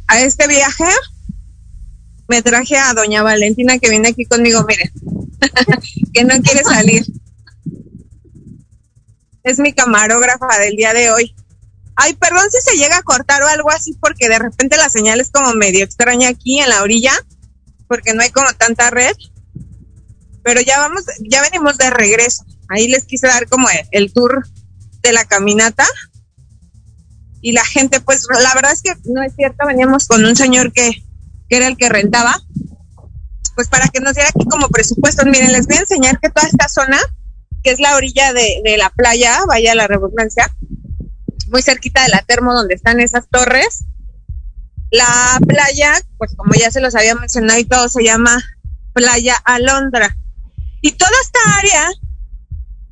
A 0.07 0.23
este 0.23 0.49
viaje 0.49 0.85
me 2.27 2.41
traje 2.41 2.79
a 2.79 2.95
doña 2.95 3.23
Valentina 3.23 3.79
que 3.79 3.91
viene 3.91 4.09
aquí 4.09 4.25
conmigo, 4.25 4.65
miren, 4.67 4.91
que 6.13 6.25
no 6.25 6.41
quiere 6.43 6.63
salir. 6.65 7.05
Es 9.43 9.59
mi 9.59 9.73
camarógrafa 9.73 10.59
del 10.59 10.77
día 10.77 10.93
de 10.93 11.11
hoy. 11.11 11.35
Ay, 11.97 12.15
perdón 12.15 12.45
si 12.51 12.61
se 12.61 12.77
llega 12.77 12.99
a 12.99 13.03
cortar 13.03 13.43
o 13.43 13.49
algo 13.49 13.71
así, 13.71 13.95
porque 13.95 14.29
de 14.29 14.39
repente 14.39 14.77
la 14.77 14.89
señal 14.89 15.21
es 15.21 15.31
como 15.31 15.53
medio 15.55 15.85
extraña 15.85 16.29
aquí 16.29 16.61
en 16.61 16.69
la 16.69 16.83
orilla, 16.83 17.13
porque 17.89 18.15
no 18.15 18.23
hay 18.23 18.31
como 18.31 18.53
tanta 18.53 18.91
red. 18.91 19.15
Pero 20.45 20.61
ya 20.61 20.79
vamos, 20.79 21.05
ya 21.29 21.43
venimos 21.43 21.77
de 21.77 21.91
regreso. 21.91 22.45
Ahí 22.69 22.89
les 22.89 23.05
quise 23.05 23.27
dar 23.27 23.49
como 23.49 23.67
el, 23.91 24.13
tour 24.13 24.47
de 25.03 25.13
la 25.13 25.25
caminata. 25.25 25.87
Y 27.41 27.53
la 27.53 27.65
gente, 27.65 28.01
pues 28.01 28.27
la 28.31 28.55
verdad 28.55 28.73
es 28.73 28.83
que 28.83 28.93
no 29.05 29.23
es 29.23 29.35
cierto, 29.35 29.67
veníamos 29.67 30.07
con 30.07 30.25
un 30.25 30.37
señor 30.37 30.73
que, 30.73 31.03
que 31.49 31.57
era 31.57 31.69
el 31.69 31.77
que 31.77 31.89
rentaba, 31.89 32.41
pues 33.59 33.67
para 33.67 33.89
que 33.89 33.99
nos 33.99 34.15
diera 34.15 34.29
aquí 34.29 34.47
como 34.49 34.69
presupuestos. 34.69 35.27
Miren, 35.27 35.51
les 35.51 35.67
voy 35.67 35.79
a 35.79 35.81
enseñar 35.81 36.21
que 36.21 36.31
toda 36.31 36.47
esta 36.47 36.69
zona, 36.69 36.97
que 37.65 37.73
es 37.73 37.81
la 37.81 37.97
orilla 37.97 38.33
de, 38.33 38.77
la 38.79 38.89
playa, 38.91 39.37
vaya 39.49 39.75
la 39.75 39.89
redundancia, 39.89 40.55
muy 41.49 41.61
cerquita 41.63 42.05
de 42.05 42.11
la 42.11 42.23
termo 42.23 42.55
donde 42.55 42.77
están 42.77 43.01
esas 43.01 43.29
torres. 43.29 43.85
La 44.93 45.41
playa, 45.45 45.93
pues 46.19 46.37
como 46.37 46.55
ya 46.55 46.71
se 46.71 46.81
los 46.81 46.95
había 46.95 47.17
mencionado 47.17 47.59
y 47.59 47.65
todo, 47.65 47.89
se 47.89 48.05
llama 48.05 48.41
Playa 48.93 49.35
Alondra. 49.45 50.17
Y 50.81 50.93
toda 50.93 51.11
esta 51.21 51.59
área, 51.59 51.91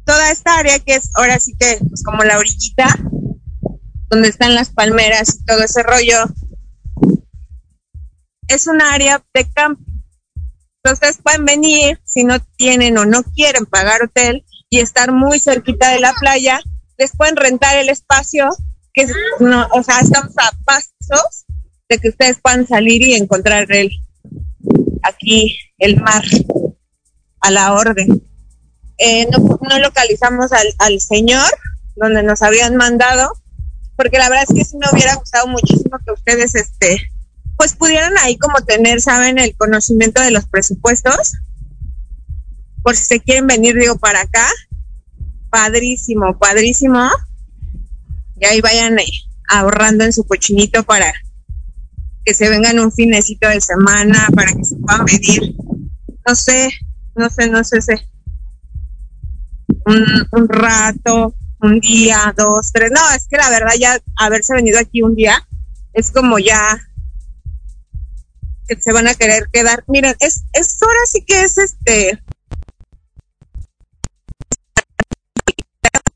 toda 0.04 0.32
esta 0.32 0.58
área 0.58 0.80
que 0.80 0.96
es 0.96 1.10
ahora 1.14 1.38
sí 1.38 1.54
que, 1.56 1.78
pues 1.88 2.02
como 2.02 2.24
la 2.24 2.38
orillita, 2.38 2.88
donde 4.10 4.26
están 4.26 4.56
las 4.56 4.70
palmeras 4.70 5.32
y 5.32 5.44
todo 5.44 5.62
ese 5.62 5.84
rollo, 5.84 6.24
es 8.48 8.66
un 8.66 8.82
área 8.82 9.24
de 9.32 9.48
campo. 9.48 9.95
Entonces 10.86 11.18
pueden 11.20 11.44
venir 11.44 12.00
si 12.04 12.22
no 12.22 12.38
tienen 12.56 12.96
o 12.96 13.04
no 13.04 13.24
quieren 13.24 13.66
pagar 13.66 14.02
hotel 14.04 14.44
y 14.70 14.78
estar 14.78 15.10
muy 15.10 15.40
cerquita 15.40 15.90
de 15.90 15.98
la 15.98 16.12
playa 16.12 16.60
les 16.96 17.14
pueden 17.16 17.36
rentar 17.36 17.76
el 17.76 17.88
espacio, 17.88 18.48
que 18.94 19.06
no, 19.40 19.66
o 19.72 19.82
sea, 19.82 19.98
estamos 20.00 20.32
a 20.38 20.50
pasos 20.64 21.44
de 21.88 21.98
que 21.98 22.08
ustedes 22.08 22.38
puedan 22.40 22.66
salir 22.66 23.02
y 23.02 23.14
encontrar 23.14 23.70
el, 23.70 23.90
aquí 25.02 25.58
el 25.78 26.00
mar 26.00 26.24
a 27.40 27.50
la 27.50 27.74
orden. 27.74 28.22
Eh, 28.98 29.26
no, 29.30 29.78
localizamos 29.78 30.52
al, 30.52 30.66
al 30.78 31.00
señor 31.00 31.50
donde 31.96 32.22
nos 32.22 32.42
habían 32.42 32.76
mandado, 32.76 33.32
porque 33.96 34.18
la 34.18 34.28
verdad 34.28 34.46
es 34.48 34.56
que 34.56 34.64
sí 34.64 34.76
me 34.76 34.86
hubiera 34.92 35.16
gustado 35.16 35.48
muchísimo 35.48 35.98
que 36.04 36.12
ustedes, 36.12 36.54
este, 36.54 37.10
pues 37.56 37.74
pudieran 37.74 38.16
ahí 38.18 38.36
como 38.38 38.64
tener, 38.64 39.00
saben, 39.00 39.38
el 39.38 39.56
conocimiento 39.56 40.22
de 40.22 40.30
los 40.30 40.46
presupuestos, 40.46 41.32
por 42.82 42.96
si 42.96 43.04
se 43.04 43.20
quieren 43.20 43.46
venir, 43.46 43.74
digo, 43.76 43.96
para 43.98 44.20
acá, 44.20 44.46
padrísimo, 45.50 46.38
padrísimo. 46.38 47.10
Y 48.38 48.44
ahí 48.44 48.60
vayan 48.60 48.98
eh, 48.98 49.06
ahorrando 49.48 50.04
en 50.04 50.12
su 50.12 50.24
cochinito 50.24 50.84
para 50.84 51.12
que 52.24 52.34
se 52.34 52.48
vengan 52.48 52.78
un 52.78 52.92
finecito 52.92 53.48
de 53.48 53.60
semana, 53.60 54.28
para 54.34 54.52
que 54.52 54.64
se 54.64 54.76
puedan 54.76 55.04
venir, 55.06 55.54
no 56.26 56.34
sé, 56.34 56.70
no 57.14 57.30
sé, 57.30 57.48
no 57.48 57.64
sé, 57.64 57.80
sé. 57.80 58.08
Un, 59.86 60.04
un 60.32 60.48
rato, 60.48 61.34
un 61.60 61.80
día, 61.80 62.34
dos, 62.36 62.72
tres. 62.72 62.90
No, 62.92 63.00
es 63.14 63.26
que 63.28 63.36
la 63.36 63.48
verdad 63.48 63.72
ya 63.78 63.98
haberse 64.16 64.54
venido 64.54 64.78
aquí 64.78 65.02
un 65.02 65.14
día 65.14 65.46
es 65.92 66.10
como 66.10 66.38
ya 66.38 66.78
que 68.66 68.80
se 68.80 68.92
van 68.92 69.08
a 69.08 69.14
querer 69.14 69.48
quedar. 69.52 69.84
Miren, 69.86 70.14
es, 70.20 70.44
es 70.52 70.82
ahora 70.82 71.00
sí 71.06 71.24
que 71.24 71.42
es 71.42 71.58
este 71.58 72.22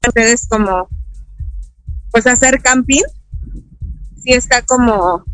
ustedes 0.07 0.49
como 0.49 0.89
pues 2.11 2.27
hacer 2.27 2.61
camping 2.63 3.03
sí 4.23 4.33
está 4.33 4.63
como 4.63 5.25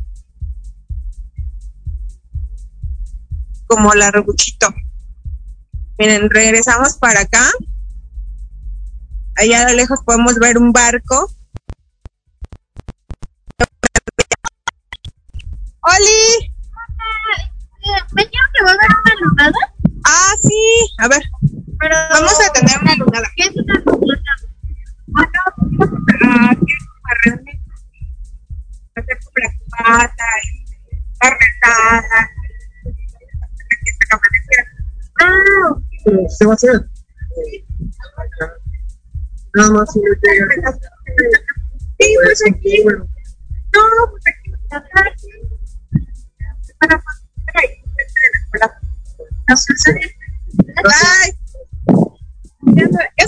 como 3.67 3.95
la 3.95 4.11
rebuchito 4.11 4.69
miren 5.99 6.29
regresamos 6.29 6.97
para 6.99 7.21
acá 7.21 7.49
allá 9.37 9.69
lo 9.69 9.77
lejos 9.77 10.01
podemos 10.05 10.35
ver 10.39 10.59
un 10.59 10.73
barco 10.73 11.31
¡Oli! 15.89 16.56
¿Me 18.57 18.63
dijeron 18.63 18.63
que 18.63 18.65
va 18.65 18.71
a 18.71 18.75
haber 18.75 18.91
una 18.91 19.15
lunada? 19.21 19.61
Ah, 20.05 20.35
sí. 20.41 20.89
A 20.99 21.09
ver. 21.09 21.23
Pero... 21.79 21.97
Vamos 22.11 22.41
a 22.41 22.53
tener 22.53 22.79
una 22.81 22.97
lunada. 22.97 23.29
¿Qué 23.37 23.45
es 23.45 23.57
una 23.57 23.75
lunada? 23.85 24.23
Ah, 25.17 26.55
que 26.57 26.73
realmente 27.25 27.61
hacer 28.97 29.19
la. 31.63 32.29
Ah, 35.21 35.77
¿Se 36.29 36.45
va 36.45 36.53
a 36.53 36.55
hacer? 36.55 36.89
Nada 39.55 39.71
más 39.71 39.93
si 39.93 40.01
no. 40.01 40.07
Sí, 41.99 42.15
pues 42.23 42.43
aquí. 42.47 42.85
No, 42.85 43.01
pues 44.11 44.25
aquí. 44.27 44.53
Para 46.79 47.03
Ya 49.47 49.57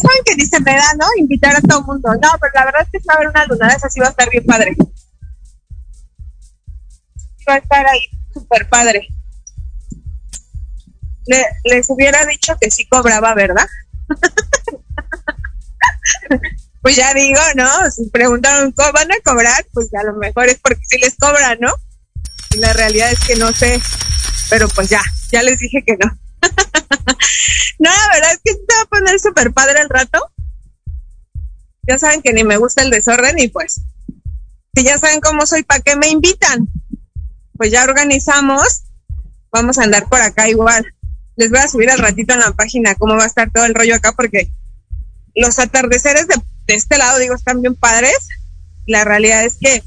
saben- 0.01 0.24
que 0.24 0.35
dice 0.37 0.61
me 0.61 0.72
da, 0.72 0.95
¿no? 0.99 1.07
Invitar 1.16 1.57
a 1.57 1.61
todo 1.61 1.81
el 1.81 1.87
mundo. 1.87 2.11
No, 2.20 2.31
pero 2.41 2.53
la 2.55 2.64
verdad 2.66 2.83
es 2.83 2.89
que 2.91 3.01
si 3.01 3.07
va 3.07 3.14
a 3.14 3.16
haber 3.16 3.29
una 3.29 3.47
lunada, 3.47 3.74
esa 3.74 3.89
sí 3.89 4.01
va 4.01 4.07
a 4.07 4.11
estar 4.11 4.29
bien 4.31 4.45
padre. 4.45 4.76
Va 7.49 7.55
a 7.55 7.59
estar 7.59 7.87
ahí 7.87 8.01
súper 8.35 8.68
padre. 8.68 9.09
Le- 11.26 11.47
les 11.64 11.89
hubiera 11.91 12.24
dicho 12.26 12.57
que 12.61 12.70
sí 12.70 12.87
cobraba, 12.89 13.35
¿verdad? 13.35 13.66
pues 16.83 16.97
ya 16.97 17.12
digo, 17.14 17.41
¿no? 17.55 17.91
Si 17.91 18.09
preguntaron 18.11 18.72
cómo 18.72 18.93
van 18.93 19.11
a 19.12 19.16
cobrar, 19.24 19.64
pues 19.72 19.89
a 19.95 20.03
lo 20.05 20.14
mejor 20.14 20.47
es 20.49 20.59
porque 20.59 20.81
sí 20.87 20.99
les 20.99 21.16
cobran, 21.16 21.59
¿no? 21.61 21.74
Y 22.55 22.59
la 22.59 22.72
realidad 22.72 23.11
es 23.11 23.20
que 23.20 23.36
no 23.36 23.53
sé, 23.53 23.80
pero 24.51 24.68
pues 24.68 24.88
ya, 24.88 25.03
ya 25.30 25.42
les 25.42 25.59
dije 25.59 25.84
que 25.86 25.96
no. 25.96 26.07
no, 27.78 27.90
la 27.90 28.14
verdad 28.14 28.32
es 28.32 28.40
que 28.44 28.53
se 28.53 28.76
va 28.76 28.82
a 28.82 28.86
poner 28.86 29.20
súper 29.20 29.53
padre 29.53 29.80
el 29.80 29.88
rato. 29.88 30.30
Ya 31.86 31.99
saben 31.99 32.22
que 32.22 32.32
ni 32.32 32.44
me 32.44 32.57
gusta 32.57 32.82
el 32.82 32.90
desorden 32.90 33.38
y 33.38 33.49
pues, 33.49 33.80
si 34.74 34.84
ya 34.84 34.99
saben 34.99 35.20
cómo 35.20 35.46
soy, 35.46 35.62
¿para 35.62 35.80
qué 35.80 35.96
me 35.96 36.09
invitan? 36.09 36.68
Pues 37.57 37.70
ya 37.70 37.84
organizamos, 37.84 38.84
vamos 39.51 39.78
a 39.78 39.84
andar 39.84 40.09
por 40.09 40.20
acá 40.20 40.49
igual. 40.49 40.84
Les 41.36 41.51
voy 41.51 41.61
a 41.61 41.68
subir 41.68 41.90
al 41.90 41.99
ratito 41.99 42.34
en 42.34 42.40
la 42.40 42.53
página 42.53 42.94
cómo 42.94 43.16
va 43.16 43.24
a 43.24 43.28
estar 43.28 43.51
todo 43.51 43.64
el 43.64 43.74
rollo 43.74 43.94
acá 43.94 44.12
porque 44.12 44.51
los 45.34 45.59
atardeceres 45.59 46.26
de, 46.26 46.36
de 46.66 46.74
este 46.74 46.99
lado, 46.99 47.18
digo, 47.18 47.34
están 47.34 47.62
bien 47.62 47.74
padres. 47.74 48.28
La 48.86 49.05
realidad 49.05 49.44
es 49.44 49.57
que, 49.61 49.82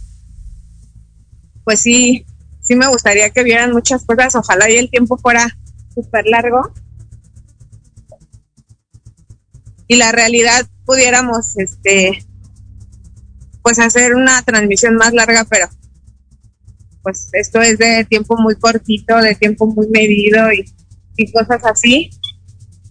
pues 1.64 1.82
sí, 1.82 2.26
sí 2.62 2.76
me 2.76 2.88
gustaría 2.88 3.30
que 3.30 3.44
vieran 3.44 3.72
muchas 3.72 4.06
cosas. 4.06 4.36
Ojalá 4.36 4.70
y 4.70 4.78
el 4.78 4.90
tiempo 4.90 5.18
fuera 5.18 5.58
súper 5.94 6.26
largo. 6.26 6.74
Y 9.88 9.96
la 9.98 10.12
realidad 10.12 10.68
pudiéramos, 10.86 11.58
este, 11.58 12.26
pues 13.62 13.80
hacer 13.80 14.16
una 14.16 14.42
transmisión 14.44 14.96
más 14.96 15.14
larga, 15.14 15.46
pero 15.50 15.68
pues 17.04 17.30
esto 17.34 17.62
es 17.62 17.78
de 17.78 18.06
tiempo 18.06 18.38
muy 18.38 18.56
cortito, 18.56 19.18
de 19.18 19.36
tiempo 19.36 19.68
muy 19.68 19.88
medido 19.88 20.52
y, 20.54 20.66
y 21.18 21.32
cosas 21.32 21.64
así. 21.66 22.12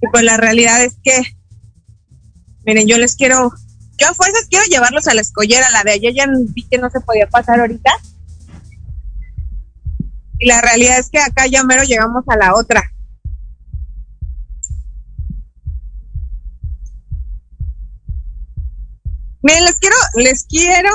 Y 0.02 0.08
pues 0.10 0.24
la 0.24 0.36
realidad 0.36 0.82
es 0.82 0.96
que, 1.02 1.22
miren, 2.66 2.86
yo 2.86 2.98
les 2.98 3.14
quiero, 3.16 3.52
yo 3.98 4.08
a 4.08 4.14
fuerzas 4.14 4.46
quiero 4.48 4.64
llevarlos 4.66 5.06
a 5.06 5.14
la 5.14 5.20
escollera, 5.20 5.70
la 5.70 5.84
de 5.84 5.92
ayer 5.92 6.14
ya 6.14 6.26
vi 6.54 6.66
que 6.68 6.78
no 6.78 6.90
se 6.90 7.00
podía 7.00 7.28
pasar 7.28 7.60
ahorita. 7.60 7.90
Y 10.40 10.46
la 10.46 10.60
realidad 10.62 10.98
es 10.98 11.10
que 11.10 11.18
acá 11.18 11.46
ya 11.46 11.62
mero 11.64 11.84
llegamos 11.84 12.24
a 12.26 12.36
la 12.36 12.54
otra. 12.54 12.82
Miren, 19.42 19.64
les 19.64 19.78
quiero, 19.78 19.96
les 20.16 20.44
quiero 20.44 20.90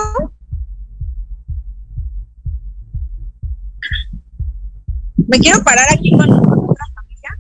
me 5.27 5.39
quiero 5.39 5.63
parar 5.63 5.87
aquí 5.91 6.11
con 6.11 6.29
otra 6.29 6.85
familia. 6.93 7.31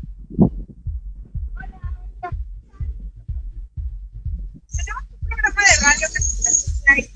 Tenemos 4.75 5.03
un 5.11 5.19
programa 5.27 5.61
de 5.61 5.85
radio 5.85 6.07
que 6.13 6.21
se 6.21 6.43
transmite 6.43 6.91
ahí. 6.91 7.09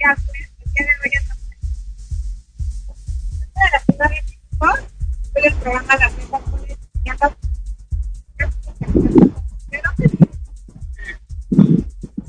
Ya, 0.00 0.14
pues, 0.14 0.40
estamos 0.74 1.02
de 1.02 1.29
Soy 4.60 5.46
el 5.46 5.54
programa 5.54 5.96
La 5.96 6.10
Mesa 6.10 6.38
con 6.38 6.68
el 6.68 6.76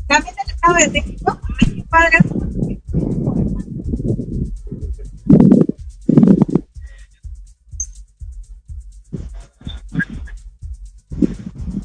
También 0.08 0.36
del 0.36 0.48
Estado 0.48 0.76
de 0.76 0.88
México, 0.90 1.42
mis 1.76 1.86
padres. 1.88 2.22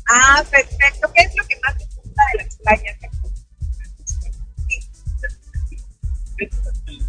Ah, 0.09 0.45
perfecto. 0.49 1.13
¿Qué 1.13 1.23
es 1.23 1.37
lo 1.37 1.45
que 1.49 1.61
más 1.61 1.77
te 1.77 1.85
gusta 1.87 2.23
de 2.33 2.45
las 2.45 2.57
playas? 2.57 2.97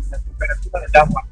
La 0.09 0.19
temperatura 0.19 0.81
del 0.81 0.95
agua. 0.95 1.26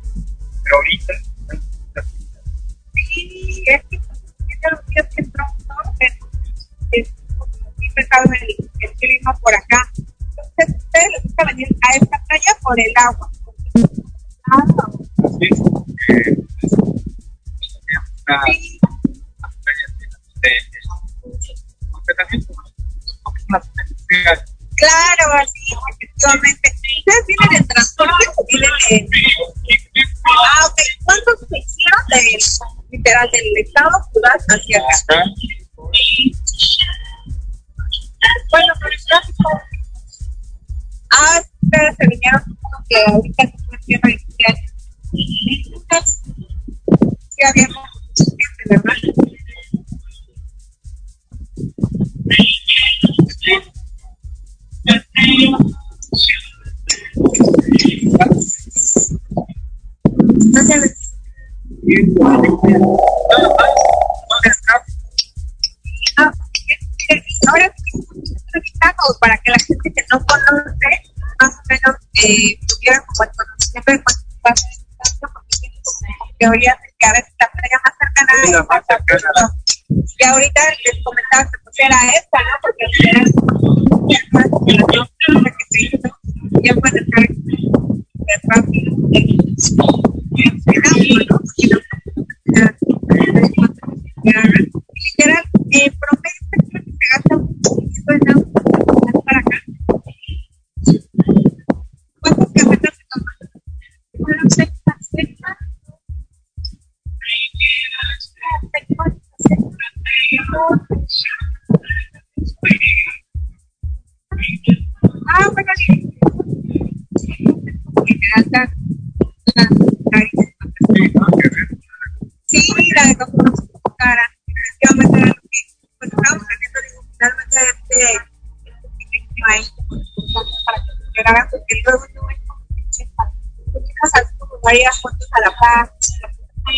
Varias 134.75 135.01
fotos 135.01 135.27
a 135.31 135.39
la 135.39 135.51
par, 135.55 135.93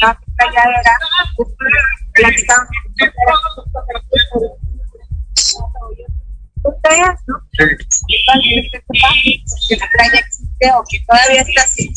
la 0.01 0.19
playa 0.35 0.63
que 0.67 0.97
que 9.67 10.17
existe 10.19 10.71
o 10.73 10.83
que 10.89 10.99
todavía 11.07 11.41
está 11.41 11.61
así. 11.63 11.91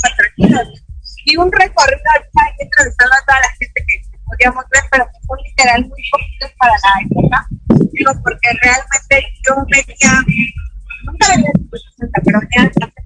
Y 1.27 1.37
un 1.37 1.53
recorrido 1.53 2.11
entrevistado 2.59 3.13
a 3.13 3.27
toda 3.27 3.41
la 3.41 3.51
gente 3.59 3.85
que 3.87 4.03
podíamos 4.25 4.65
ver, 4.71 4.83
pero 4.91 5.05
que 5.05 5.27
son 5.27 5.39
literal 5.45 5.87
muy 5.87 6.03
poquitos 6.11 6.51
para 6.59 6.73
la 6.73 6.93
época. 7.05 7.47
Digo, 7.93 8.13
porque 8.25 8.49
realmente 8.63 9.17
yo 9.47 9.55
venía, 9.69 10.13
nunca 11.05 11.29
venía 11.29 11.51
de 11.55 11.79
60, 11.79 12.21
pero 12.25 12.41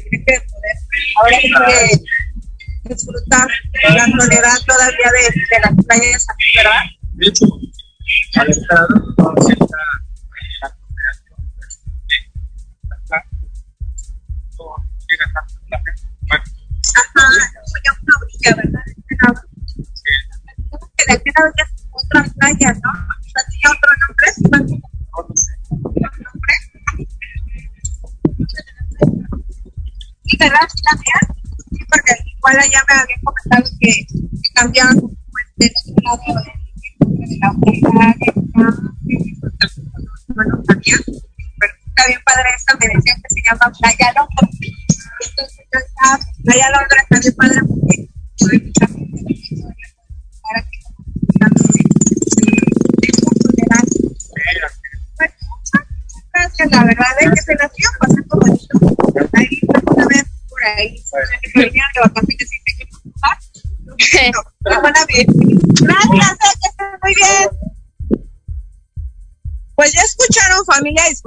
poder 0.00 0.42
ahora 1.16 1.36
que 1.40 2.88
disfrutar 2.88 3.48
la 3.94 4.06
soledad 4.06 4.56
todavía 4.66 5.10
de, 5.12 5.22
de 5.30 5.58
las 5.62 5.74
playas 5.86 6.26
aquí, 6.30 6.46
¿verdad? 6.56 6.82
De 7.12 7.26
hecho, 7.28 7.46
al 8.36 8.48
estar 8.50 8.86
toda 9.16 9.52
esta 9.52 9.76
la 10.60 10.70
cooperación, 10.74 11.28
acá, 12.90 13.18
todo 14.56 14.76
llega 15.08 15.26
tanto 15.32 15.54
la 15.70 15.78
gente. 15.78 16.02
Bueno, 16.28 16.44
Ajá, 16.96 17.26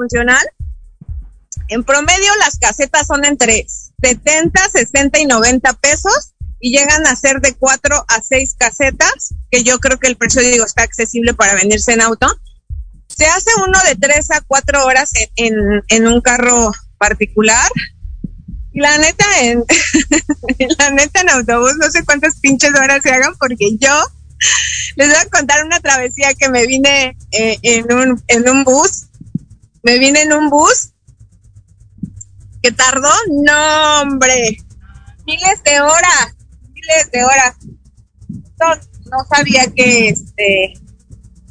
disfuncional. 0.07 0.45
En 1.69 1.83
promedio 1.83 2.35
las 2.39 2.57
casetas 2.57 3.07
son 3.07 3.25
entre 3.25 3.65
70, 4.01 4.69
60 4.69 5.19
y 5.19 5.25
90 5.25 5.73
pesos 5.73 6.33
y 6.59 6.71
llegan 6.71 7.05
a 7.05 7.15
ser 7.15 7.41
de 7.41 7.53
4 7.53 8.05
a 8.07 8.21
6 8.21 8.55
casetas, 8.57 9.35
que 9.51 9.63
yo 9.63 9.79
creo 9.79 9.99
que 9.99 10.07
el 10.07 10.17
precio 10.17 10.41
digo 10.41 10.65
está 10.65 10.83
accesible 10.83 11.33
para 11.33 11.55
venirse 11.55 11.93
en 11.93 12.01
auto. 12.01 12.27
Se 13.07 13.25
hace 13.25 13.49
uno 13.65 13.77
de 13.87 13.95
3 13.95 14.31
a 14.31 14.41
4 14.41 14.85
horas 14.85 15.11
en, 15.15 15.29
en, 15.35 15.83
en 15.89 16.07
un 16.07 16.21
carro 16.21 16.71
particular. 16.97 17.69
Y 18.71 18.79
la 18.79 18.97
neta 18.99 19.25
en 19.41 19.63
la 20.77 20.91
neta 20.91 21.21
en 21.21 21.29
autobús 21.31 21.73
no 21.79 21.89
sé 21.89 22.05
cuántas 22.05 22.39
pinches 22.39 22.75
horas 22.75 23.01
se 23.01 23.09
hagan 23.11 23.33
porque 23.39 23.75
yo 23.79 23.91
les 24.95 25.07
voy 25.07 25.17
a 25.17 25.29
contar 25.29 25.63
una 25.63 25.79
travesía 25.79 26.33
que 26.33 26.49
me 26.49 26.65
vine 26.65 27.17
eh, 27.31 27.57
en, 27.61 27.91
un, 27.91 28.23
en 28.27 28.49
un 28.49 28.63
bus. 28.63 29.06
Me 29.84 29.99
vine 29.99 30.21
en 30.23 30.34
un 30.34 30.49
bus 30.49 30.93
que 32.61 32.71
tardó, 32.71 33.09
no, 33.30 34.01
hombre, 34.01 34.57
miles 35.25 35.63
de 35.63 35.80
horas, 35.82 36.36
miles 36.73 37.11
de 37.11 37.23
horas. 37.23 37.55
No, 38.30 38.75
no 39.11 39.17
sabía 39.30 39.65
que 39.73 40.09
este 40.09 40.73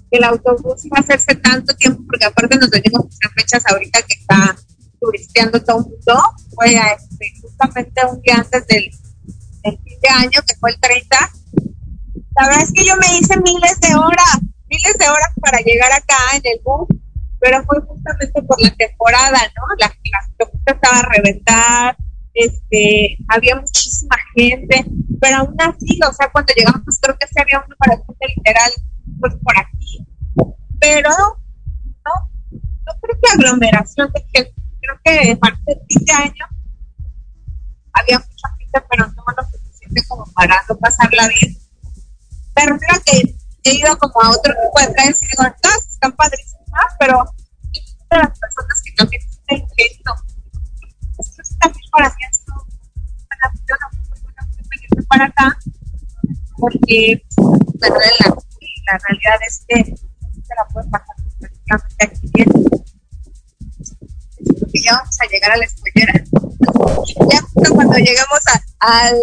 que 0.09 0.19
el 0.19 0.25
autobús 0.25 0.85
iba 0.85 0.99
a 0.99 1.01
hacerse 1.01 1.35
tanto 1.35 1.75
tiempo, 1.75 2.03
porque 2.07 2.27
aparte 2.27 2.59
nos 2.59 2.71
venimos 2.71 3.07
en 3.23 3.31
fechas 3.33 3.65
ahorita 3.67 4.03
que 4.03 4.15
está 4.15 4.57
turisteando 5.01 5.63
todo 5.63 5.79
el 5.79 5.85
mundo. 5.85 6.23
Fue 6.55 6.77
a, 6.77 6.93
este, 6.93 7.33
justamente 7.43 8.01
un 8.09 8.23
día 8.23 8.37
antes 8.37 8.67
del, 8.69 8.91
del 9.65 9.79
fin 9.83 10.01
de 10.01 10.09
año, 10.09 10.41
que 10.47 10.55
fue 10.61 10.71
el 10.71 10.81
30 10.81 11.33
la 12.37 12.49
verdad 12.49 12.63
es 12.63 12.73
que 12.73 12.85
yo 12.85 12.95
me 12.97 13.19
hice 13.19 13.41
miles 13.41 13.81
de 13.81 13.95
horas, 13.95 14.39
miles 14.69 14.99
de 14.99 15.09
horas 15.09 15.31
para 15.41 15.59
llegar 15.61 15.91
acá 15.93 16.17
en 16.35 16.43
el 16.45 16.61
bus, 16.63 16.87
pero 17.47 17.63
fue 17.63 17.81
justamente 17.83 18.43
por 18.43 18.61
la 18.61 18.75
temporada, 18.75 19.39
¿no? 19.55 19.63
La, 19.79 19.87
la 19.87 20.73
estaba 20.73 20.99
a 20.99 21.09
reventar, 21.15 21.97
este, 22.35 23.17
había 23.29 23.55
muchísima 23.55 24.17
gente, 24.35 24.85
pero 25.21 25.37
aún 25.37 25.55
así, 25.61 26.01
o 26.03 26.13
sea, 26.13 26.29
cuando 26.33 26.53
llegamos, 26.57 26.83
pues 26.85 26.99
creo 27.01 27.17
que 27.17 27.29
sí 27.29 27.35
había 27.41 27.63
uno 27.65 27.77
para 27.79 27.95
literal, 27.95 28.73
pues 29.21 29.35
por 29.37 29.57
aquí, 29.57 30.05
pero 30.81 31.11
no, 31.11 32.13
no 32.85 33.01
creo 33.01 33.17
que 33.23 33.33
aglomeración 33.33 34.11
de 34.13 34.21
gente, 34.35 34.55
creo 34.81 35.01
que 35.05 35.31
a 35.31 35.37
partir 35.37 35.77
de 35.77 35.85
este 35.89 36.13
año 36.13 36.47
había 37.93 38.19
mucha 38.19 38.49
gente, 38.59 38.83
pero 38.91 39.07
no 39.07 39.25
lo 39.37 39.45
suficiente 39.53 40.03
como 40.09 40.25
para 40.33 40.57
no 40.69 40.77
pasarla 40.79 41.29
bien 41.29 41.57
pero 42.57 42.79
creo 42.79 43.03
que 43.05 43.37
he 43.65 43.75
ido 43.75 43.99
como 43.99 44.23
a 44.23 44.31
otro 44.31 44.53
tipo 44.55 44.81
de 44.81 44.95
playas 44.95 45.23
y 45.23 45.27
digo, 45.27 45.45
están 45.45 46.13
pero 46.99 47.25
las 48.11 48.39
personas 48.39 48.83
que 48.85 48.93
también 48.93 49.23
tienen 49.47 49.69
gesto. 49.77 50.15
Esto 51.19 51.43
también 51.61 51.91
para 51.91 52.09
mí 52.11 52.17
es 52.31 52.41
una 52.47 52.67
muy 54.97 55.07
para 55.07 55.25
acá, 55.27 55.59
porque 56.59 57.23
bueno, 57.37 57.97
la, 58.21 58.99
realidad 58.99 59.41
es 59.47 59.65
que 59.67 59.85
se 59.85 60.55
la 60.55 60.67
puede 60.73 60.89
pasar 60.91 61.17
prácticamente 61.39 62.05
aquí 62.05 62.31
bien. 62.35 62.49
Y 64.73 64.85
ya 64.85 64.93
vamos 64.93 65.17
a 65.21 65.27
llegar 65.27 65.53
a 65.53 65.57
la 65.57 65.65
escuela. 65.65 66.25
Ya 67.31 67.41
justo 67.41 67.75
cuando 67.75 67.97
llegamos 67.97 68.41
a, 68.81 69.07
al 69.07 69.17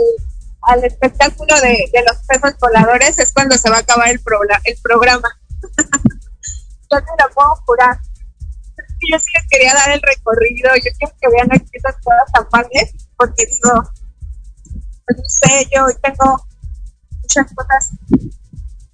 al 0.65 0.83
espectáculo 0.85 1.53
de, 1.59 1.89
de, 1.91 2.03
los 2.07 2.17
pesos 2.25 2.57
voladores 2.59 3.19
es 3.19 3.33
cuando 3.33 3.57
se 3.57 3.69
va 3.69 3.77
a 3.77 3.79
acabar 3.79 4.09
el, 4.09 4.21
pro, 4.21 4.39
el 4.63 4.77
programa. 4.81 5.29
yo 6.99 7.05
te 7.05 7.23
lo 7.23 7.33
puedo 7.33 7.55
jurar. 7.65 7.99
Yo 8.77 9.19
sí 9.19 9.25
les 9.35 9.47
quería 9.49 9.73
dar 9.73 9.91
el 9.91 10.01
recorrido, 10.01 10.69
yo 10.75 10.91
quiero 10.97 11.15
que 11.19 11.29
vean 11.29 11.49
aquí 11.51 11.69
esas 11.73 11.95
cosas 11.97 12.31
tan 12.33 12.47
padres, 12.49 12.93
porque 13.17 13.45
digo, 13.45 13.83
pues 15.05 15.17
no 15.17 15.23
sé, 15.27 15.67
yo 15.75 15.87
tengo 16.01 16.47
muchas 17.21 17.53
cosas 17.53 17.91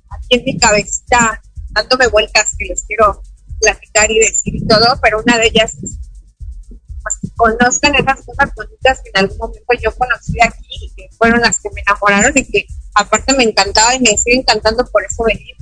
aquí 0.09 0.27
en 0.31 0.43
mi 0.45 0.57
cabecita 0.57 1.41
dándome 1.69 2.07
vueltas 2.07 2.55
que 2.57 2.65
les 2.65 2.83
quiero 2.85 3.21
platicar 3.61 4.09
y 4.09 4.19
decir 4.19 4.55
y 4.55 4.67
todo, 4.67 4.99
pero 5.01 5.21
una 5.21 5.37
de 5.37 5.47
ellas 5.47 5.75
es 5.83 5.99
pues, 7.01 7.31
conozcan 7.35 7.95
esas 7.95 8.25
cosas 8.25 8.49
bonitas 8.55 9.01
que 9.01 9.09
en 9.13 9.17
algún 9.23 9.37
momento 9.37 9.73
yo 9.81 9.95
conocí 9.95 10.37
aquí 10.41 10.67
y 10.81 10.93
que 10.95 11.09
fueron 11.17 11.41
las 11.41 11.59
que 11.59 11.69
me 11.71 11.81
enamoraron 11.81 12.33
y 12.35 12.45
que 12.45 12.65
aparte 12.95 13.33
me 13.35 13.43
encantaba 13.43 13.95
y 13.95 13.99
me 13.99 14.17
sigue 14.17 14.37
encantando 14.37 14.85
por 14.85 15.03
eso 15.03 15.23
venir. 15.23 15.55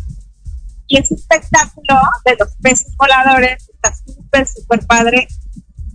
Y 0.88 0.98
ese 0.98 1.16
espectáculo 1.16 2.00
de 2.26 2.36
los 2.40 2.56
peces 2.62 2.96
voladores 2.98 3.70
está 3.70 3.94
súper, 3.94 4.48
súper 4.48 4.86
padre, 4.88 5.28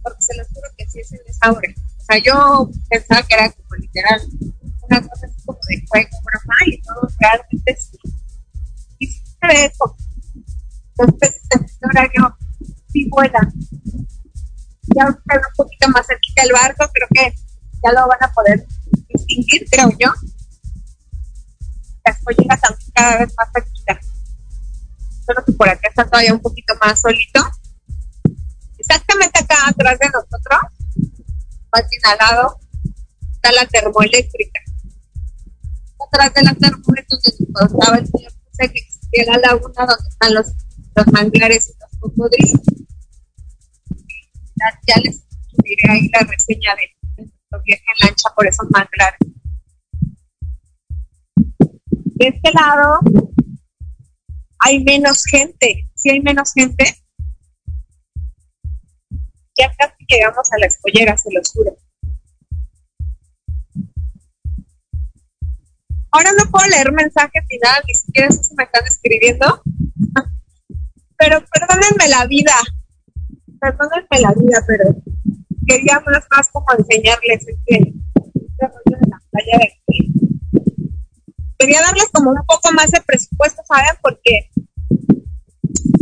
porque 0.02 0.22
se 0.22 0.36
los 0.36 0.48
juro 0.48 0.68
que 0.76 0.88
sí 0.88 1.00
es 1.00 1.12
el 1.12 1.20
desaure. 1.26 1.74
O 1.98 2.04
sea, 2.04 2.18
yo 2.18 2.70
pensaba 2.90 3.22
que 3.22 3.34
era 3.34 3.50
como 3.50 3.74
literal 3.78 4.20
una 4.82 5.00
cosa 5.00 5.26
así 5.26 5.44
como 5.44 5.58
de 5.68 5.84
juego, 5.88 6.18
broma, 6.24 6.56
y 6.66 6.82
todo 6.82 7.08
realmente 7.18 7.76
sí. 7.80 7.98
Y 8.98 9.06
sí 9.06 9.22
se 9.24 9.46
ve 9.46 9.64
eso. 9.64 9.96
Los 10.98 11.14
peces 11.18 11.42
de 11.48 11.86
horario 11.88 12.36
sí 12.92 13.08
vuelan 13.08 13.52
ya 14.94 15.06
un 15.06 15.16
poquito 15.56 15.88
más 15.88 16.06
cerquita 16.06 16.42
el 16.42 16.52
barco, 16.52 16.90
creo 16.92 17.08
que 17.14 17.34
ya 17.82 17.92
lo 17.92 18.06
van 18.08 18.22
a 18.22 18.32
poder 18.32 18.66
distinguir, 19.08 19.66
creo 19.70 19.90
yo. 19.98 20.12
Las 22.04 22.20
pollinas 22.22 22.60
también 22.60 22.90
cada 22.94 23.18
vez 23.18 23.34
más 23.36 23.48
por 25.62 25.68
acá 25.68 25.88
está 25.88 26.04
todavía 26.04 26.34
un 26.34 26.40
poquito 26.40 26.74
más 26.80 27.00
solito. 27.00 27.40
Exactamente 28.78 29.38
acá 29.38 29.68
atrás 29.68 29.96
de 29.96 30.06
nosotros, 30.06 30.60
bien 31.88 32.02
al 32.04 32.18
lado, 32.18 32.58
está 33.30 33.52
la 33.52 33.64
termoeléctrica. 33.66 34.60
Atrás 36.04 36.34
de 36.34 36.42
la 36.42 36.54
termoeléctrica 36.54 37.46
donde 37.46 37.74
estaba 37.78 37.98
el 37.98 38.06
señor 38.08 38.32
que 38.58 38.64
existía 38.64 39.24
la 39.26 39.38
laguna 39.38 39.86
donde 39.86 40.08
están 40.08 40.34
los, 40.34 40.46
los 40.96 41.06
manglares 41.12 41.68
y 41.68 41.78
los 41.78 42.00
cocodrilos 42.00 42.60
ya 44.88 44.96
les 45.04 45.22
subiré 45.48 45.90
ahí 45.90 46.08
la 46.12 46.26
reseña 46.26 46.74
de 46.74 47.22
nuestro 47.22 47.62
viaje 47.64 47.84
en 47.86 48.08
lancha 48.08 48.30
por 48.34 48.48
esos 48.48 48.66
manglares. 48.70 49.20
De 52.16 52.28
este 52.28 52.50
lado 52.52 52.98
hay 54.64 54.82
menos 54.84 55.24
gente, 55.24 55.90
si 55.94 56.10
hay 56.10 56.20
menos 56.20 56.52
gente, 56.54 56.84
ya 59.58 59.72
casi 59.76 60.04
llegamos 60.08 60.52
a 60.52 60.58
la 60.58 60.66
escollera, 60.66 61.16
se 61.16 61.32
los 61.32 61.50
juro. 61.52 61.76
Ahora 66.12 66.30
no 66.38 66.50
puedo 66.50 66.68
leer 66.68 66.92
mensajes 66.92 67.42
ni 67.50 67.58
nada, 67.58 67.82
ni 67.86 67.94
siquiera 67.94 68.30
sé 68.30 68.44
si 68.44 68.54
me 68.54 68.64
están 68.64 68.84
escribiendo. 68.86 69.62
Pero 71.16 71.42
perdónenme 71.52 72.08
la 72.08 72.26
vida, 72.26 72.54
perdónenme 73.60 74.20
la 74.20 74.32
vida, 74.32 74.64
pero 74.66 74.84
quería 75.68 76.00
más, 76.00 76.26
más 76.30 76.48
como 76.48 76.66
enseñarles 76.76 77.46
este, 77.46 77.92
de 77.92 77.92
la 78.58 79.22
playa 79.30 79.58
de 79.58 79.64
aquí. 79.64 80.01
Quería 81.62 81.80
darles 81.80 82.10
como 82.12 82.32
un 82.32 82.44
poco 82.44 82.72
más 82.72 82.90
de 82.90 83.00
presupuesto, 83.02 83.62
¿saben? 83.68 83.94
Porque 84.02 84.50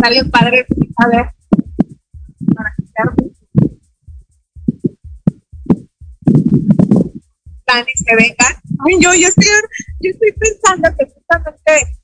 sale 0.01 0.25
padre, 0.25 0.67
a 0.97 1.07
ver, 1.07 1.35
para 7.67 7.81
y 7.81 7.99
se 7.99 8.17
vengan. 8.17 8.55
Ay, 8.87 8.95
yo, 9.03 9.13
yo 9.13 9.29
estoy, 9.29 9.45
yo 10.01 10.11
estoy 10.11 10.33
pensando 10.33 10.89
que 10.99 11.13
justamente 11.13 11.99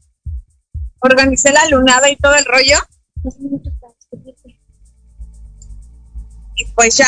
organicé 0.99 1.51
la 1.51 1.67
lunada 1.71 2.11
y 2.11 2.17
todo 2.17 2.35
el 2.35 2.45
rollo. 2.45 2.77
Y 6.57 6.65
pues 6.75 6.99
ya. 6.99 7.07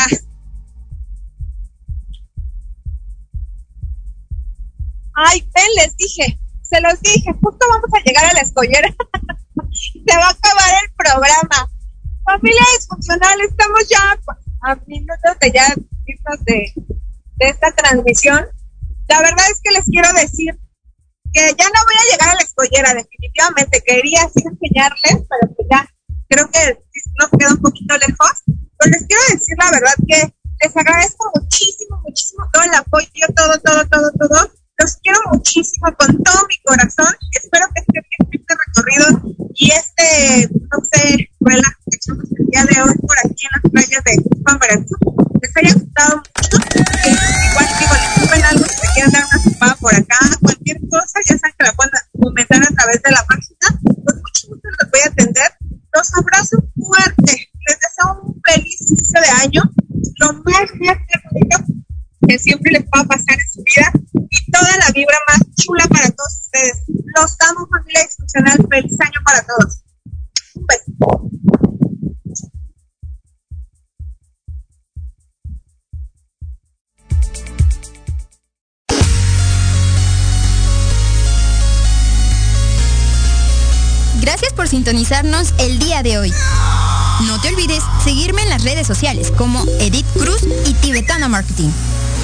Ay, 5.21 5.41
ven, 5.53 5.67
les 5.79 5.97
dije, 5.97 6.39
se 6.63 6.81
los 6.81 7.01
dije, 7.03 7.33
justo 7.43 7.67
vamos 7.69 7.91
a 7.93 8.05
llegar 8.05 8.25
a 8.25 8.35
la 8.35 8.41
escollera. 8.41 8.89
se 9.73 10.17
va 10.17 10.29
a 10.29 10.31
acabar 10.31 10.71
el 10.85 10.93
programa. 10.95 11.69
Familia 12.25 12.63
disfuncional, 12.77 13.41
estamos 13.41 13.89
ya 13.89 14.17
a 14.63 14.77
minutos 14.87 15.35
de 15.41 15.51
ya 15.51 15.75
de, 16.47 16.73
de 17.35 17.47
esta 17.49 17.73
transmisión. 17.73 18.47
La 19.09 19.19
verdad 19.19 19.45
es 19.51 19.61
que 19.61 19.73
les 19.73 19.85
quiero 19.87 20.13
decir 20.13 20.57
que 21.33 21.41
ya 21.59 21.67
no 21.67 21.81
voy 21.83 21.97
a 21.99 22.13
llegar 22.13 22.29
a 22.29 22.35
la 22.35 22.43
escollera, 22.43 22.95
definitivamente. 22.95 23.83
Quería 23.85 24.23
así 24.23 24.45
enseñarles, 24.47 25.27
pero 25.29 25.53
que 25.57 25.65
ya 25.69 25.89
creo 26.29 26.49
que 26.49 26.79
nos 27.19 27.31
queda 27.31 27.55
un 27.55 27.63
poquito 27.63 27.97
lejos. 27.97 28.43
Pero 28.47 28.93
les 28.93 29.07
quiero 29.09 29.23
decir 29.33 29.57
la 29.59 29.71
verdad 29.73 29.95
que 30.07 30.33
les 30.63 30.77
agradezco 30.77 31.33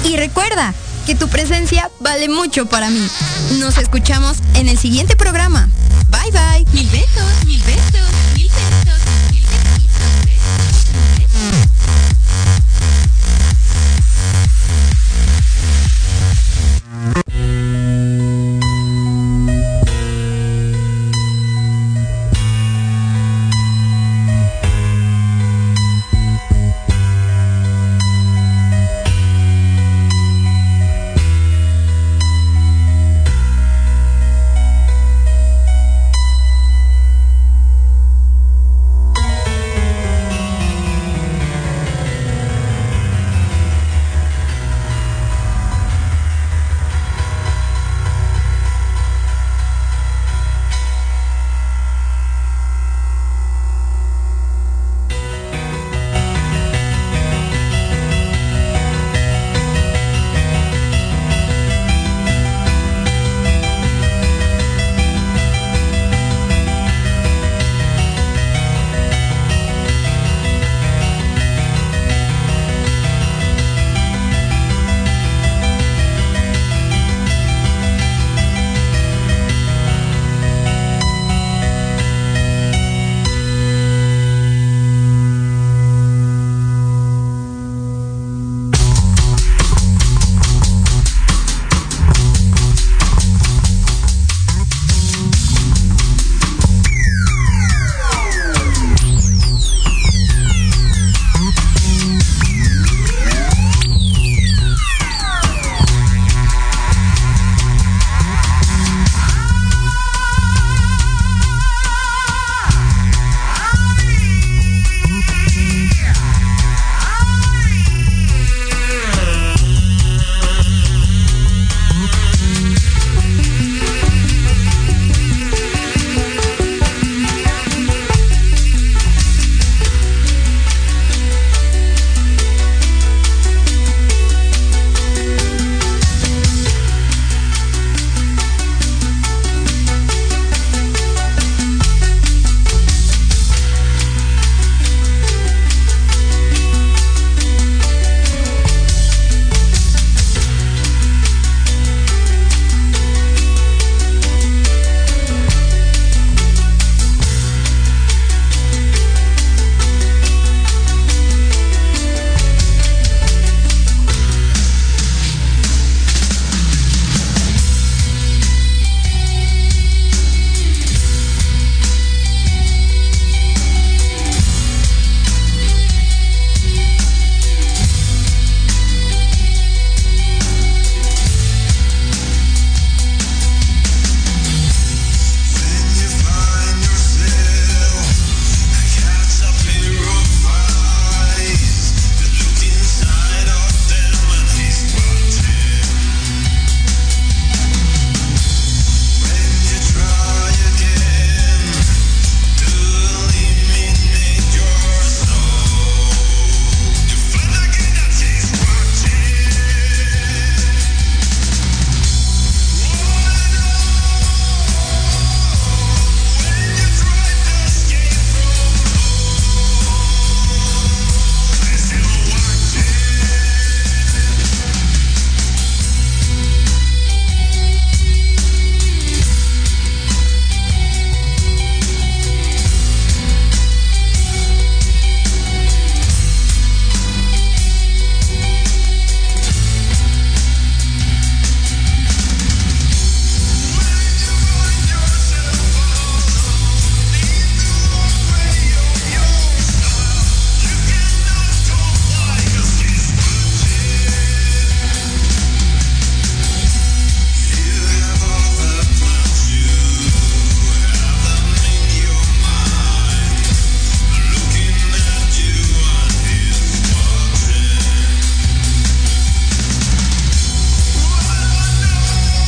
Y 0.03 0.15
recuerda 0.17 0.73
que 1.05 1.15
tu 1.15 1.27
presencia 1.27 1.89
vale 1.99 2.29
mucho 2.29 2.67
para 2.67 2.89
mí. 2.89 3.05
Nos 3.59 3.77
escuchamos 3.77 4.37
en 4.55 4.69
el 4.69 4.77
siguiente 4.77 5.15
programa. 5.15 5.69
Bye 6.09 6.31
bye. 6.31 6.65
Mil 6.73 6.89
besos, 6.89 7.45
mil 7.45 7.61
besos. 7.63 8.07
Mil 8.35 8.49
besos. 8.49 9.04